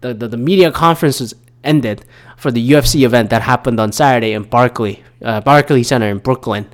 the, 0.00 0.14
the, 0.14 0.28
the 0.28 0.36
media 0.36 0.72
conferences 0.72 1.34
ended 1.62 2.04
for 2.36 2.50
the 2.50 2.70
UFC 2.72 3.04
event 3.04 3.30
that 3.30 3.42
happened 3.42 3.78
on 3.78 3.92
Saturday 3.92 4.32
in 4.32 4.42
Barclay 4.44 5.02
uh, 5.22 5.40
Barclay 5.42 5.82
Center 5.82 6.08
in 6.08 6.18
Brooklyn. 6.18 6.66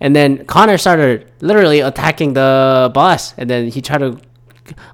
And 0.00 0.14
then 0.14 0.44
Conor 0.46 0.78
started 0.78 1.30
literally 1.40 1.80
attacking 1.80 2.34
the 2.34 2.90
bus, 2.92 3.34
and 3.38 3.48
then 3.48 3.68
he 3.68 3.80
tried 3.80 3.98
to 3.98 4.20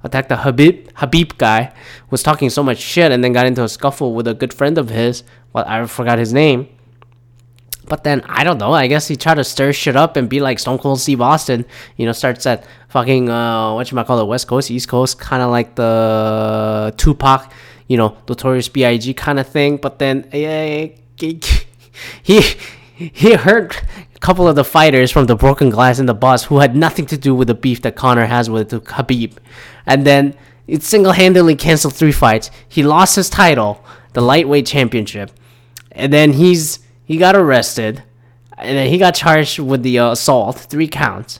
attacked 0.03 0.29
the 0.29 0.37
Khabib 0.37 0.93
Khabib 0.93 1.39
guy 1.39 1.73
was 2.11 2.23
talking 2.23 2.51
so 2.51 2.63
much 2.63 2.79
shit 2.79 3.13
and 3.13 3.23
then 3.23 3.33
got 3.33 3.47
into 3.47 3.63
a 3.63 3.69
scuffle 3.69 4.15
with 4.15 4.27
a 4.27 4.35
good 4.35 4.53
friend 4.53 4.79
of 4.79 4.91
his. 4.91 5.23
Well, 5.53 5.65
I 5.67 5.85
forgot 5.87 6.19
his 6.19 6.33
name. 6.33 6.69
But 7.89 8.05
then 8.05 8.21
I 8.29 8.45
don't 8.45 8.59
know. 8.59 8.73
I 8.73 8.87
guess 8.87 9.09
he 9.09 9.17
tried 9.17 9.37
to 9.37 9.45
stir 9.45 9.73
shit 9.73 9.97
up 9.97 10.17
and 10.17 10.29
be 10.29 10.41
like 10.41 10.59
Stone 10.59 10.79
Cold 10.79 11.01
Steve 11.01 11.23
Austin. 11.23 11.65
You 11.97 12.07
know, 12.07 12.13
starts 12.13 12.45
at 12.47 12.65
fucking 12.89 13.31
uh, 13.31 13.75
what 13.75 13.91
you 13.91 13.97
might 13.97 14.07
call 14.07 14.21
it, 14.21 14.27
West 14.27 14.47
Coast, 14.47 14.71
East 14.71 14.89
Coast, 14.89 15.19
kind 15.19 15.43
of 15.43 15.51
like 15.51 15.75
the 15.75 16.93
Tupac, 16.99 17.51
you 17.87 17.97
know, 17.97 18.17
Notorious 18.29 18.69
B.I.G. 18.69 19.15
kind 19.15 19.41
of 19.41 19.49
thing. 19.49 19.79
But 19.79 19.99
then 19.99 20.29
yeah, 20.33 20.89
he 22.23 22.43
he 22.99 23.35
hurt 23.35 23.83
couple 24.21 24.49
of 24.49 24.57
the 24.57 24.65
fighters 24.65 25.11
from 25.11 25.27
the 25.27 25.37
broken 25.37 25.71
glass 25.71 25.99
in 25.99 26.07
the 26.07 26.15
bus 26.15 26.45
who 26.45 26.59
had 26.59 26.75
nothing 26.75 27.07
to 27.07 27.17
do 27.17 27.35
with 27.35 27.49
the 27.49 27.55
beef 27.55 27.83
that 27.83 27.97
Conor 27.97 28.27
has 28.27 28.51
with 28.51 28.71
Khabib. 28.71 29.37
And 29.87 30.07
then 30.07 30.35
it 30.67 30.83
single 30.83 31.13
handedly 31.13 31.57
canceled 31.57 31.95
three 31.95 32.13
fights. 32.13 32.51
He 32.69 32.83
lost 32.83 33.17
his 33.17 33.31
title, 33.31 33.85
the 34.13 34.21
lightweight 34.21 34.67
championship. 34.67 35.31
And 35.93 36.13
then 36.13 36.33
he's 36.33 36.81
he 37.05 37.17
got 37.17 37.37
arrested. 37.37 38.03
And 38.57 38.77
then 38.77 38.91
he 38.91 38.99
got 38.99 39.15
charged 39.15 39.61
with 39.61 39.83
the 39.83 39.99
uh, 40.01 40.13
assault, 40.13 40.59
three 40.59 40.89
counts. 40.89 41.39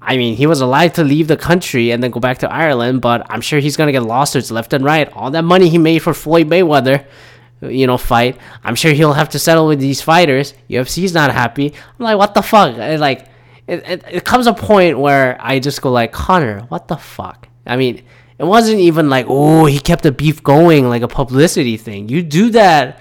I 0.00 0.18
mean, 0.18 0.36
he 0.36 0.46
was 0.46 0.60
allowed 0.60 0.94
to 0.94 1.04
leave 1.04 1.28
the 1.28 1.36
country 1.36 1.90
and 1.90 2.02
then 2.02 2.10
go 2.10 2.20
back 2.20 2.38
to 2.38 2.52
Ireland, 2.52 3.00
but 3.00 3.26
I'm 3.30 3.40
sure 3.40 3.58
he's 3.58 3.78
gonna 3.78 3.92
get 3.92 4.02
lawsuits 4.02 4.50
left 4.50 4.74
and 4.74 4.84
right. 4.84 5.10
All 5.14 5.30
that 5.30 5.44
money 5.44 5.70
he 5.70 5.78
made 5.78 6.00
for 6.00 6.12
Floyd 6.12 6.48
Mayweather 6.48 7.06
you 7.60 7.86
know, 7.86 7.98
fight. 7.98 8.38
I'm 8.62 8.74
sure 8.74 8.92
he'll 8.92 9.12
have 9.12 9.30
to 9.30 9.38
settle 9.38 9.66
with 9.66 9.80
these 9.80 10.00
fighters. 10.00 10.54
UFC's 10.68 11.14
not 11.14 11.32
happy. 11.32 11.72
I'm 11.98 12.04
like, 12.04 12.18
what 12.18 12.34
the 12.34 12.42
fuck? 12.42 12.76
And 12.76 13.00
like, 13.00 13.26
it, 13.66 13.88
it, 13.88 14.04
it 14.10 14.24
comes 14.24 14.46
a 14.46 14.54
point 14.54 14.98
where 14.98 15.36
I 15.40 15.58
just 15.58 15.80
go 15.80 15.90
like, 15.90 16.12
Conor, 16.12 16.60
what 16.68 16.88
the 16.88 16.96
fuck? 16.96 17.48
I 17.66 17.76
mean, 17.76 18.02
it 18.38 18.44
wasn't 18.44 18.80
even 18.80 19.08
like, 19.08 19.26
oh, 19.28 19.66
he 19.66 19.78
kept 19.78 20.02
the 20.02 20.12
beef 20.12 20.42
going 20.42 20.88
like 20.88 21.02
a 21.02 21.08
publicity 21.08 21.76
thing. 21.76 22.08
You 22.08 22.22
do 22.22 22.50
that 22.50 23.00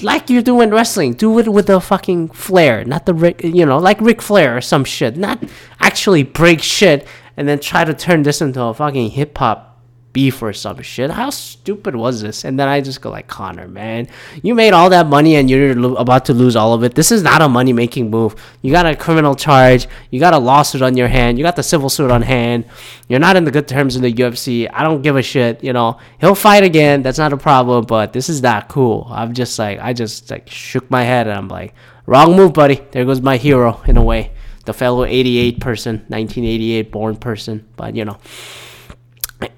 like 0.00 0.30
you're 0.30 0.42
doing 0.42 0.70
wrestling. 0.70 1.14
Do 1.14 1.38
it 1.38 1.48
with 1.48 1.66
the 1.66 1.80
fucking 1.80 2.30
flair, 2.30 2.84
not 2.84 3.06
the 3.06 3.14
Rick, 3.14 3.42
you 3.44 3.66
know, 3.66 3.78
like 3.78 4.00
Ric 4.00 4.22
Flair 4.22 4.56
or 4.56 4.60
some 4.60 4.84
shit. 4.84 5.16
Not 5.16 5.42
actually 5.80 6.22
break 6.22 6.62
shit 6.62 7.06
and 7.36 7.46
then 7.46 7.60
try 7.60 7.84
to 7.84 7.94
turn 7.94 8.22
this 8.22 8.40
into 8.40 8.62
a 8.62 8.74
fucking 8.74 9.10
hip 9.10 9.36
hop 9.36 9.71
beef 10.12 10.42
or 10.42 10.52
some 10.52 10.80
shit. 10.82 11.10
How 11.10 11.30
stupid 11.30 11.96
was 11.96 12.20
this? 12.20 12.44
And 12.44 12.58
then 12.58 12.68
I 12.68 12.80
just 12.80 13.00
go 13.00 13.10
like, 13.10 13.28
Conor, 13.28 13.68
man, 13.68 14.08
you 14.42 14.54
made 14.54 14.72
all 14.72 14.90
that 14.90 15.06
money 15.06 15.36
and 15.36 15.48
you're 15.48 15.74
lo- 15.74 15.94
about 15.96 16.26
to 16.26 16.34
lose 16.34 16.54
all 16.54 16.74
of 16.74 16.84
it. 16.84 16.94
This 16.94 17.10
is 17.10 17.22
not 17.22 17.40
a 17.40 17.48
money 17.48 17.72
making 17.72 18.10
move. 18.10 18.34
You 18.60 18.72
got 18.72 18.86
a 18.86 18.94
criminal 18.94 19.34
charge. 19.34 19.88
You 20.10 20.20
got 20.20 20.34
a 20.34 20.38
lawsuit 20.38 20.82
on 20.82 20.96
your 20.96 21.08
hand. 21.08 21.38
You 21.38 21.44
got 21.44 21.56
the 21.56 21.62
civil 21.62 21.88
suit 21.88 22.10
on 22.10 22.22
hand. 22.22 22.66
You're 23.08 23.20
not 23.20 23.36
in 23.36 23.44
the 23.44 23.50
good 23.50 23.66
terms 23.68 23.96
in 23.96 24.02
the 24.02 24.12
UFC. 24.12 24.68
I 24.72 24.84
don't 24.84 25.02
give 25.02 25.16
a 25.16 25.22
shit. 25.22 25.64
You 25.64 25.72
know, 25.72 25.98
he'll 26.20 26.34
fight 26.34 26.62
again. 26.62 27.02
That's 27.02 27.18
not 27.18 27.32
a 27.32 27.38
problem. 27.38 27.84
But 27.84 28.12
this 28.12 28.28
is 28.28 28.42
not 28.42 28.68
cool. 28.68 29.06
I'm 29.10 29.32
just 29.32 29.58
like, 29.58 29.78
I 29.80 29.92
just 29.92 30.30
like 30.30 30.48
shook 30.48 30.90
my 30.90 31.02
head 31.02 31.26
and 31.26 31.36
I'm 31.36 31.48
like, 31.48 31.74
wrong 32.06 32.36
move, 32.36 32.52
buddy. 32.52 32.82
There 32.92 33.04
goes 33.04 33.20
my 33.20 33.38
hero 33.38 33.80
in 33.86 33.96
a 33.96 34.02
way. 34.02 34.32
The 34.64 34.72
fellow 34.72 35.04
88 35.04 35.58
person, 35.58 35.96
1988 36.08 36.92
born 36.92 37.16
person. 37.16 37.66
But 37.76 37.96
you 37.96 38.04
know. 38.04 38.18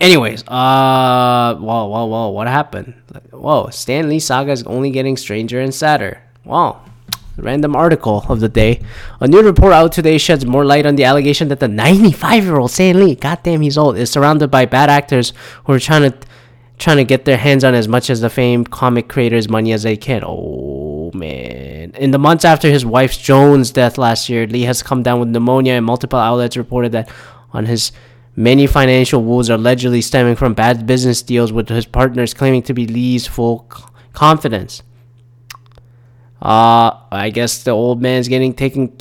Anyways, 0.01 0.43
uh, 0.49 1.57
whoa, 1.57 1.87
whoa, 1.87 2.05
whoa, 2.07 2.29
what 2.31 2.47
happened? 2.47 2.95
Whoa, 3.31 3.71
Stan 3.71 4.09
Lee 4.09 4.21
saga 4.21 4.53
is 4.53 4.63
only 4.65 4.91
getting 4.91 5.17
stranger 5.17 5.61
and 5.61 5.75
sadder. 5.75 6.23
Wow. 6.45 6.83
Random 7.37 7.75
article 7.75 8.25
of 8.29 8.41
the 8.41 8.49
day. 8.49 8.81
A 9.21 9.27
new 9.27 9.43
report 9.43 9.73
out 9.73 9.93
today 9.93 10.19
sheds 10.19 10.47
more 10.47 10.65
light 10.65 10.87
on 10.87 10.95
the 10.95 11.05
allegation 11.05 11.49
that 11.49 11.59
the 11.59 11.67
95 11.69 12.45
year 12.45 12.57
old 12.59 12.71
Stan 12.71 13.01
Lee, 13.05 13.17
goddamn 13.17 13.63
he's 13.63 13.77
old, 13.77 13.97
is 13.97 14.11
surrounded 14.11 14.51
by 14.51 14.67
bad 14.67 14.89
actors 14.89 15.33
who 15.65 15.73
are 15.73 15.81
trying 15.81 16.11
to 16.11 16.17
trying 16.79 16.97
to 16.97 17.05
get 17.05 17.25
their 17.25 17.37
hands 17.37 17.65
on 17.65 17.75
as 17.75 17.87
much 17.89 18.11
as 18.11 18.21
the 18.21 18.29
famed 18.29 18.71
comic 18.71 19.09
creator's 19.09 19.49
money 19.49 19.73
as 19.73 19.83
they 19.83 19.97
can. 19.97 20.23
Oh 20.25 21.11
man. 21.15 21.93
In 21.97 22.11
the 22.11 22.19
months 22.19 22.45
after 22.45 22.69
his 22.69 22.85
wife's 22.85 23.17
Joan's 23.17 23.71
death 23.71 23.99
last 23.99 24.29
year, 24.29 24.47
Lee 24.47 24.63
has 24.63 24.83
come 24.83 25.03
down 25.03 25.21
with 25.21 25.29
pneumonia 25.29 25.75
and 25.75 25.87
multiple 25.87 26.19
outlets 26.19 26.57
reported 26.57 26.93
that 26.93 27.11
on 27.53 27.67
his 27.67 27.93
Many 28.37 28.67
financial 28.67 29.23
woes 29.23 29.49
are 29.49 29.55
allegedly 29.55 30.01
stemming 30.01 30.37
from 30.37 30.55
bad 30.55 30.87
business 30.87 31.23
deals 31.23 31.53
with 31.53 31.69
his 31.69 31.87
partners 31.87 32.35
claiming 32.35 32.63
to 32.65 32.75
be 32.75 32.87
Lee's 32.87 33.27
full 33.27 33.71
confidence. 34.13 34.83
Uh, 36.43 36.99
I 37.11 37.31
guess 37.31 37.63
the 37.63 37.71
old 37.71 38.03
man's 38.03 38.29
getting 38.29 38.53
taken 38.53 38.97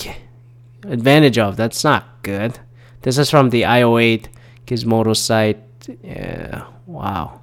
advantage 0.84 1.38
of. 1.38 1.58
That's 1.58 1.84
not 1.84 2.22
good. 2.22 2.60
This 3.02 3.18
is 3.18 3.30
from 3.30 3.50
the 3.50 3.64
IO8 3.64 4.28
Gizmodo 4.66 5.16
site. 5.16 5.60
Yeah, 6.04 6.66
wow. 6.86 7.42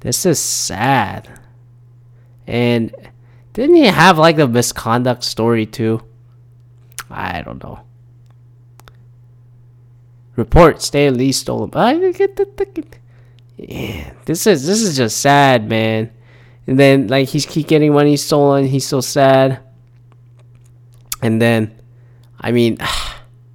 This 0.00 0.26
is 0.26 0.38
sad. 0.38 1.40
And 2.46 2.94
didn't 3.54 3.76
he 3.76 3.86
have 3.86 4.18
like 4.18 4.38
a 4.38 4.46
misconduct 4.46 5.24
story 5.24 5.64
too? 5.64 6.02
I 7.10 7.42
don't 7.42 7.62
know. 7.62 7.80
Report 10.36 10.82
Stan 10.82 11.16
Lee 11.16 11.32
stolen. 11.32 11.70
Yeah, 13.56 14.12
this 14.24 14.46
is 14.46 14.66
this 14.66 14.82
is 14.82 14.96
just 14.96 15.18
sad, 15.18 15.68
man. 15.68 16.10
And 16.66 16.78
then 16.78 17.06
like 17.08 17.28
he's 17.28 17.46
keep 17.46 17.68
getting 17.68 17.92
money 17.92 18.16
stolen. 18.16 18.66
He's 18.66 18.86
so 18.86 19.00
sad. 19.00 19.60
And 21.22 21.40
then, 21.40 21.74
I 22.40 22.50
mean, 22.50 22.78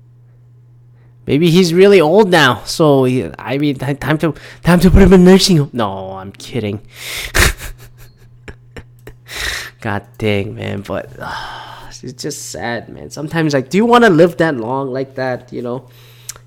maybe 1.28 1.50
he's 1.50 1.74
really 1.74 2.00
old 2.00 2.30
now. 2.30 2.64
So 2.64 3.06
I 3.06 3.58
mean, 3.58 3.76
time 3.76 4.18
to 4.20 4.34
time 4.64 4.80
to 4.80 4.90
put 4.90 5.02
him 5.02 5.12
in 5.12 5.26
nursing 5.26 5.58
home. 5.58 5.70
No, 5.74 6.14
I'm 6.14 6.32
kidding. 6.32 6.80
God 9.82 10.08
dang, 10.18 10.56
man. 10.56 10.82
But 10.82 11.12
uh, 11.20 11.90
it's 12.04 12.24
just 12.24 12.52
sad, 12.52 12.88
man. 12.88 13.10
Sometimes 13.10 13.54
like, 13.54 13.70
do 13.70 13.78
you 13.78 13.86
want 13.86 14.06
to 14.06 14.10
live 14.10 14.38
that 14.38 14.56
long 14.56 14.94
like 14.94 15.16
that? 15.16 15.52
You 15.52 15.62
know 15.62 15.90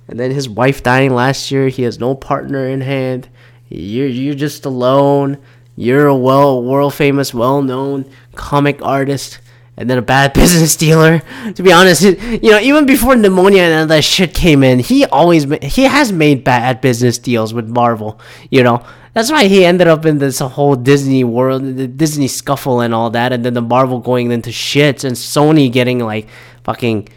and 0.09 0.19
then 0.19 0.31
his 0.31 0.49
wife 0.49 0.83
dying 0.83 1.15
last 1.15 1.51
year. 1.51 1.69
He 1.69 1.83
has 1.83 1.99
no 1.99 2.15
partner 2.15 2.67
in 2.67 2.81
hand. 2.81 3.29
You're 3.69 4.09
you're 4.09 4.35
just 4.35 4.65
alone. 4.65 5.39
You're 5.77 6.07
a 6.07 6.17
well 6.17 6.63
world 6.63 6.95
famous, 6.95 7.33
well 7.33 7.63
known 7.63 8.05
comic 8.35 8.83
artist, 8.83 9.41
and 9.77 9.89
then 9.89 9.99
a 9.99 10.03
bad 10.03 10.33
business 10.35 10.77
dealer. 10.77 11.23
To 11.55 11.63
be 11.63 11.73
honest, 11.73 12.03
you 12.03 12.51
know, 12.51 12.61
even 12.61 12.87
before 12.87 13.17
pneumonia 13.17 13.63
and 13.63 13.81
all 13.81 13.87
that 13.87 14.05
shit 14.05 14.35
came 14.35 14.63
in, 14.63 14.81
he 14.81 15.07
always 15.07 15.45
he 15.63 15.85
has 15.85 16.13
made 16.13 16.45
bad 16.45 16.81
business 16.81 17.19
deals 17.19 17.55
with 17.55 17.69
Marvel. 17.69 18.21
You 18.51 18.63
know, 18.63 18.85
that's 19.15 19.31
why 19.31 19.45
he 19.45 19.65
ended 19.65 19.89
up 19.89 20.05
in 20.05 20.19
this 20.19 20.41
whole 20.41 20.75
Disney 20.77 21.25
world, 21.25 21.63
the 21.63 21.87
Disney 21.87 22.29
scuffle 22.29 22.81
and 22.81 22.95
all 22.95 23.11
that, 23.11 23.33
and 23.33 23.45
then 23.45 23.55
the 23.55 23.63
Marvel 23.63 23.99
going 23.99 24.31
into 24.31 24.51
shits 24.51 25.05
and 25.05 25.17
Sony 25.17 25.73
getting 25.73 25.99
like 26.01 26.29
fucking 26.65 27.09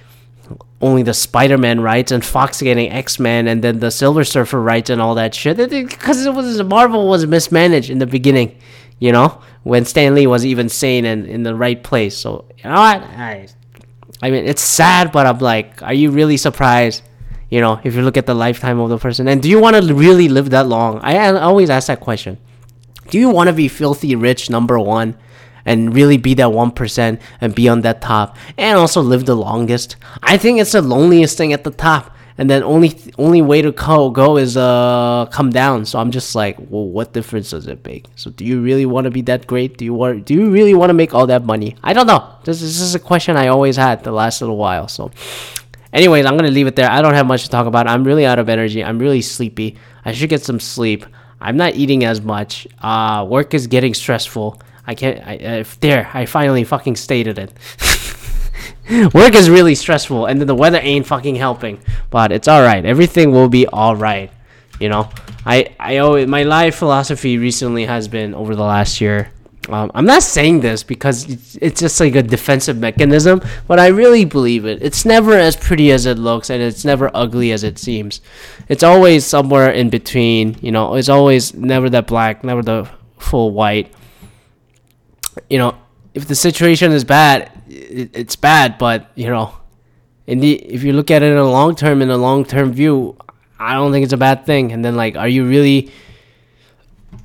only 0.81 1.03
the 1.03 1.13
Spider-Man 1.13 1.79
rights 1.79 2.11
and 2.11 2.23
Fox 2.23 2.61
getting 2.61 2.91
X-Men 2.91 3.47
and 3.47 3.63
then 3.63 3.79
the 3.79 3.91
Silver 3.91 4.23
Surfer 4.23 4.61
rights 4.61 4.89
and 4.89 5.01
all 5.01 5.15
that 5.15 5.33
shit 5.33 5.57
because 5.57 6.25
it 6.25 6.33
was 6.33 6.61
Marvel 6.63 7.07
was 7.07 7.25
mismanaged 7.25 7.89
in 7.89 7.99
the 7.99 8.05
beginning, 8.05 8.59
you 8.99 9.11
know, 9.11 9.41
when 9.63 9.85
Stan 9.85 10.15
Lee 10.15 10.27
was 10.27 10.45
even 10.45 10.67
sane 10.69 11.05
and 11.05 11.25
in 11.25 11.43
the 11.43 11.55
right 11.55 11.81
place. 11.81 12.17
So 12.17 12.45
you 12.57 12.69
know 12.69 12.75
what, 12.75 13.01
I, 13.01 13.47
I 14.21 14.31
mean, 14.31 14.45
it's 14.45 14.61
sad, 14.61 15.11
but 15.11 15.25
I'm 15.25 15.39
like, 15.39 15.81
are 15.81 15.93
you 15.93 16.11
really 16.11 16.37
surprised? 16.37 17.03
You 17.49 17.61
know, 17.61 17.79
if 17.83 17.95
you 17.95 18.01
look 18.01 18.17
at 18.17 18.25
the 18.25 18.33
lifetime 18.33 18.79
of 18.79 18.89
the 18.89 18.97
person, 18.97 19.27
and 19.27 19.41
do 19.41 19.49
you 19.49 19.59
want 19.59 19.75
to 19.75 19.93
really 19.93 20.27
live 20.27 20.49
that 20.49 20.67
long? 20.67 20.99
I 20.99 21.29
always 21.29 21.69
ask 21.69 21.87
that 21.87 21.99
question. 21.99 22.37
Do 23.09 23.19
you 23.19 23.29
want 23.29 23.47
to 23.47 23.53
be 23.53 23.67
filthy 23.67 24.15
rich, 24.15 24.49
number 24.49 24.79
one? 24.79 25.15
And 25.65 25.93
really 25.93 26.17
be 26.17 26.33
that 26.35 26.47
1% 26.47 27.19
and 27.41 27.55
be 27.55 27.67
on 27.67 27.81
that 27.81 28.01
top 28.01 28.37
and 28.57 28.77
also 28.77 29.01
live 29.01 29.25
the 29.25 29.35
longest. 29.35 29.95
I 30.23 30.37
think 30.37 30.59
it's 30.59 30.73
the 30.73 30.81
loneliest 30.81 31.37
thing 31.37 31.53
at 31.53 31.63
the 31.63 31.71
top. 31.71 32.11
And 32.37 32.49
then 32.49 32.63
only 32.63 32.99
only 33.17 33.41
way 33.41 33.61
to 33.61 33.71
go, 33.71 34.09
go 34.09 34.35
is 34.35 34.57
uh 34.57 35.25
come 35.31 35.51
down. 35.51 35.85
So 35.85 35.99
I'm 35.99 36.11
just 36.11 36.35
like, 36.35 36.57
well, 36.59 36.85
what 36.85 37.13
difference 37.13 37.51
does 37.51 37.65
it 37.65 37.85
make? 37.85 38.07
So 38.17 38.29
do 38.29 38.43
you 38.43 38.61
really 38.61 38.85
want 38.85 39.05
to 39.05 39.11
be 39.11 39.21
that 39.21 39.47
great? 39.47 39.77
Do 39.77 39.85
you 39.85 39.93
want 39.93 40.25
do 40.25 40.33
you 40.33 40.49
really 40.51 40.73
want 40.73 40.89
to 40.89 40.93
make 40.93 41.13
all 41.13 41.27
that 41.27 41.45
money? 41.45 41.77
I 41.81 41.93
don't 41.93 42.07
know. 42.07 42.35
This, 42.43 42.59
this 42.59 42.81
is 42.81 42.93
a 42.93 42.99
question 42.99 43.37
I 43.37 43.47
always 43.47 43.77
had 43.77 44.03
the 44.03 44.11
last 44.11 44.41
little 44.41 44.57
while. 44.57 44.89
So 44.89 45.11
anyways, 45.93 46.25
I'm 46.25 46.35
gonna 46.35 46.51
leave 46.51 46.67
it 46.67 46.75
there. 46.75 46.91
I 46.91 47.01
don't 47.01 47.13
have 47.13 47.25
much 47.25 47.43
to 47.43 47.49
talk 47.49 47.67
about. 47.67 47.87
I'm 47.87 48.03
really 48.03 48.25
out 48.25 48.37
of 48.37 48.49
energy. 48.49 48.83
I'm 48.83 48.99
really 48.99 49.21
sleepy. 49.21 49.77
I 50.03 50.11
should 50.11 50.29
get 50.29 50.43
some 50.43 50.59
sleep. 50.59 51.05
I'm 51.39 51.55
not 51.55 51.75
eating 51.75 52.03
as 52.03 52.21
much. 52.21 52.67
Uh, 52.81 53.25
work 53.29 53.53
is 53.53 53.67
getting 53.67 53.93
stressful. 53.93 54.59
I 54.87 54.95
can't. 54.95 55.25
I, 55.25 55.65
there, 55.79 56.09
I 56.13 56.25
finally 56.25 56.63
fucking 56.63 56.95
stated 56.95 57.39
it. 57.39 57.53
Work 59.13 59.33
is 59.33 59.49
really 59.49 59.75
stressful, 59.75 60.27
and 60.27 60.39
then 60.39 60.47
the 60.47 60.55
weather 60.55 60.79
ain't 60.81 61.07
fucking 61.07 61.35
helping. 61.35 61.79
But 62.11 62.31
it's 62.31 62.47
all 62.47 62.61
right. 62.61 62.85
Everything 62.85 63.31
will 63.31 63.49
be 63.49 63.65
all 63.67 63.95
right. 63.95 64.31
You 64.79 64.89
know, 64.89 65.09
I 65.45 65.73
I 65.79 65.97
always 65.97 66.27
my 66.27 66.43
life 66.43 66.75
philosophy 66.75 67.37
recently 67.37 67.85
has 67.85 68.07
been 68.07 68.35
over 68.35 68.55
the 68.55 68.63
last 68.63 69.01
year. 69.01 69.31
Um, 69.67 69.89
I'm 69.95 70.05
not 70.05 70.21
saying 70.21 70.59
this 70.59 70.83
because 70.83 71.27
it's, 71.27 71.55
it's 71.55 71.81
just 71.81 71.99
like 71.99 72.13
a 72.13 72.21
defensive 72.21 72.77
mechanism, 72.77 73.41
but 73.67 73.79
I 73.79 73.87
really 73.87 74.23
believe 74.23 74.65
it. 74.65 74.83
It's 74.83 75.05
never 75.05 75.33
as 75.33 75.55
pretty 75.55 75.91
as 75.91 76.05
it 76.05 76.19
looks, 76.19 76.51
and 76.51 76.61
it's 76.61 76.85
never 76.85 77.09
ugly 77.15 77.51
as 77.51 77.63
it 77.63 77.79
seems. 77.79 78.21
It's 78.69 78.83
always 78.83 79.25
somewhere 79.25 79.71
in 79.71 79.89
between. 79.89 80.57
You 80.61 80.71
know, 80.71 80.93
it's 80.93 81.09
always 81.09 81.55
never 81.55 81.89
that 81.89 82.05
black, 82.05 82.43
never 82.43 82.61
the 82.61 82.87
full 83.17 83.51
white 83.51 83.91
you 85.49 85.57
know, 85.57 85.75
if 86.13 86.27
the 86.27 86.35
situation 86.35 86.91
is 86.91 87.03
bad, 87.03 87.51
it, 87.67 88.09
it's 88.13 88.35
bad. 88.35 88.77
But 88.77 89.11
you 89.15 89.27
know, 89.27 89.55
in 90.27 90.39
the 90.39 90.53
if 90.53 90.83
you 90.83 90.93
look 90.93 91.11
at 91.11 91.21
it 91.21 91.31
in 91.31 91.37
a 91.37 91.49
long 91.49 91.75
term, 91.75 92.01
in 92.01 92.09
a 92.09 92.17
long 92.17 92.45
term 92.45 92.73
view, 92.73 93.17
I 93.59 93.73
don't 93.73 93.91
think 93.91 94.03
it's 94.03 94.13
a 94.13 94.17
bad 94.17 94.45
thing. 94.45 94.71
And 94.71 94.83
then 94.83 94.95
like, 94.95 95.15
are 95.15 95.27
you 95.27 95.45
really? 95.47 95.91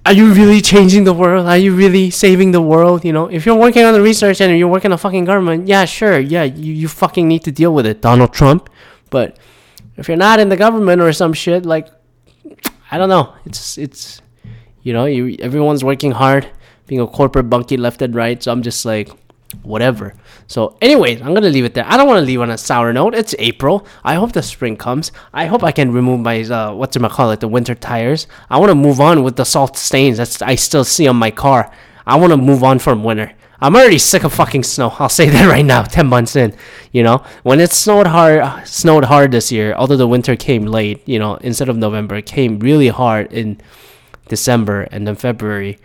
Are 0.07 0.13
you 0.13 0.33
really 0.33 0.61
changing 0.63 1.05
the 1.05 1.13
world? 1.13 1.47
Are 1.47 1.59
you 1.59 1.75
really 1.75 2.11
saving 2.11 2.53
the 2.53 2.63
world? 2.63 3.05
You 3.05 3.13
know, 3.13 3.27
if 3.27 3.45
you're 3.45 3.57
working 3.57 3.85
on 3.85 3.93
the 3.93 4.01
research 4.01 4.41
and 4.41 4.57
you're 4.59 4.69
working 4.69 4.93
on 4.93 4.99
fucking 4.99 5.27
government, 5.27 5.69
yeah, 5.69 5.85
sure, 5.85 6.19
yeah, 6.19 6.45
you, 6.45 6.73
you 6.73 6.89
fucking 6.89 7.29
need 7.29 7.45
to 7.45 7.53
deal 7.53 7.75
with 7.75 7.85
it, 7.85 8.01
Donald 8.01 8.33
Trump. 8.33 8.71
But 9.11 9.37
if 9.97 10.09
you're 10.09 10.17
not 10.17 10.41
in 10.41 10.49
the 10.49 10.57
government 10.57 11.03
or 11.03 11.13
some 11.13 11.35
shit, 11.35 11.67
like, 11.67 11.89
I 12.91 12.97
don't 12.97 13.11
know, 13.11 13.35
it's 13.45 13.77
it's, 13.77 14.23
you 14.83 14.95
know, 14.95 15.05
you 15.05 15.37
everyone's 15.41 15.85
working 15.85 16.13
hard 16.13 16.49
being 16.91 17.01
a 17.01 17.07
corporate 17.07 17.49
bunkie 17.49 17.77
left 17.77 18.03
and 18.03 18.17
right. 18.17 18.43
So 18.43 18.51
I'm 18.51 18.63
just 18.63 18.85
like, 18.85 19.11
whatever. 19.63 20.13
So, 20.49 20.77
anyways, 20.83 21.23
I'm 21.23 21.35
gonna 21.35 21.49
leave 21.49 21.65
it 21.65 21.75
there. 21.75 21.87
I 21.87 21.97
don't 21.97 22.09
want 22.09 22.19
to 22.19 22.27
leave 22.27 22.41
on 22.41 22.51
a 22.51 22.59
sour 22.59 22.93
note. 22.93 23.15
It's 23.15 23.33
April. 23.39 23.87
I 24.03 24.17
hope 24.17 24.33
the 24.33 24.43
spring 24.43 24.77
comes. 24.77 25.13
I 25.33 25.47
hope 25.47 25.63
I 25.63 25.71
can 25.71 25.93
remove 25.93 26.19
my 26.19 26.43
uh, 26.43 26.75
what's 26.75 26.97
it 26.97 27.11
call 27.13 27.31
it, 27.31 27.39
the 27.39 27.47
winter 27.47 27.77
tires. 27.77 28.27
I 28.51 28.59
want 28.59 28.71
to 28.71 28.75
move 28.75 29.01
on 29.01 29.23
with 29.23 29.37
the 29.37 29.45
salt 29.45 29.77
stains 29.77 30.17
that 30.19 30.43
I 30.43 30.57
still 30.57 30.83
see 30.83 31.07
on 31.07 31.15
my 31.15 31.31
car. 31.31 31.73
I 32.05 32.17
want 32.17 32.33
to 32.33 32.37
move 32.37 32.65
on 32.65 32.81
from 32.81 33.05
winter. 33.05 33.33
I'm 33.61 33.77
already 33.77 33.99
sick 33.99 34.25
of 34.25 34.33
fucking 34.33 34.65
snow. 34.65 34.93
I'll 34.99 35.09
say 35.09 35.29
that 35.29 35.47
right 35.47 35.65
now. 35.65 35.85
Ten 35.85 36.09
months 36.09 36.35
in, 36.35 36.57
you 36.91 37.05
know, 37.05 37.23
when 37.45 37.61
it 37.61 37.71
snowed 37.71 38.09
hard, 38.09 38.67
snowed 38.67 39.05
hard 39.05 39.31
this 39.31 39.53
year. 39.53 39.75
Although 39.75 39.97
the 39.97 40.09
winter 40.09 40.35
came 40.35 40.65
late, 40.67 41.09
you 41.09 41.21
know, 41.21 41.37
instead 41.37 41.69
of 41.69 41.77
November, 41.77 42.17
it 42.17 42.27
came 42.27 42.59
really 42.59 42.89
hard 42.89 43.33
in 43.33 43.61
December 44.27 44.89
and 44.91 45.07
then 45.07 45.15
February 45.15 45.79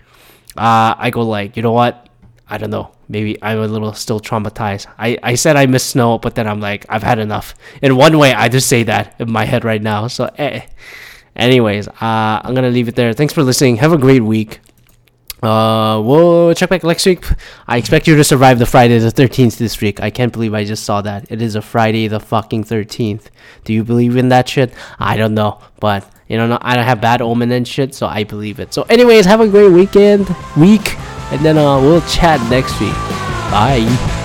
uh, 0.58 0.96
I 0.98 1.10
go 1.12 1.22
like, 1.22 1.58
you 1.58 1.64
know 1.64 1.72
what? 1.72 2.10
I 2.48 2.58
don't 2.58 2.70
know. 2.70 2.92
Maybe 3.08 3.42
I'm 3.42 3.60
a 3.60 3.68
little 3.68 3.94
still 3.94 4.20
traumatized. 4.20 4.88
I, 4.98 5.18
I 5.22 5.36
said 5.36 5.56
I 5.56 5.66
miss 5.66 5.84
snow, 5.84 6.18
but 6.18 6.36
then 6.36 6.48
I'm 6.48 6.60
like, 6.60 6.86
I've 6.90 7.04
had 7.04 7.20
enough. 7.20 7.56
In 7.82 7.96
one 7.96 8.18
way, 8.18 8.34
I 8.34 8.50
just 8.50 8.68
say 8.68 8.84
that 8.84 9.16
in 9.20 9.32
my 9.32 9.46
head 9.46 9.64
right 9.64 9.82
now. 9.82 10.08
So, 10.08 10.30
eh. 10.38 10.62
anyways, 11.36 11.88
uh, 11.88 11.94
I'm 12.02 12.54
gonna 12.56 12.70
leave 12.70 12.88
it 12.88 12.96
there. 12.96 13.14
Thanks 13.14 13.34
for 13.34 13.44
listening. 13.44 13.78
Have 13.78 13.94
a 13.94 13.98
great 13.98 14.24
week. 14.24 14.60
Uh, 15.44 16.02
we'll 16.04 16.54
check 16.56 16.70
back 16.70 16.84
next 16.84 17.06
week. 17.06 17.24
I 17.68 17.78
expect 17.78 18.08
you 18.08 18.16
to 18.16 18.24
survive 18.24 18.58
the 18.58 18.66
Friday 18.66 18.98
the 18.98 19.12
13th 19.12 19.58
this 19.58 19.80
week. 19.80 20.02
I 20.02 20.10
can't 20.10 20.34
believe 20.34 20.54
I 20.54 20.64
just 20.64 20.84
saw 20.84 21.02
that. 21.02 21.32
It 21.32 21.42
is 21.42 21.56
a 21.56 21.62
Friday 21.62 22.08
the 22.08 22.20
fucking 22.20 22.64
13th. 22.64 23.28
Do 23.64 23.74
you 23.74 23.84
believe 23.84 24.18
in 24.18 24.30
that 24.30 24.50
shit? 24.50 24.74
I 24.98 25.18
don't 25.18 25.36
know, 25.36 25.60
but 25.80 26.10
you 26.28 26.38
know, 26.38 26.58
I 26.62 26.76
don't 26.76 26.86
have 26.86 27.02
bad 27.02 27.22
omen 27.22 27.52
and 27.52 27.68
shit, 27.68 27.94
so 27.94 28.08
I 28.08 28.24
believe 28.24 28.60
it. 28.60 28.74
So, 28.74 28.84
anyways, 28.84 29.26
have 29.26 29.42
a 29.42 29.48
great 29.48 29.72
weekend, 29.72 30.28
week, 30.58 30.98
and 31.32 31.44
then 31.46 31.58
uh, 31.58 31.80
we'll 31.80 32.02
chat 32.02 32.40
next 32.50 32.80
week. 32.80 32.94
Bye. 33.52 34.24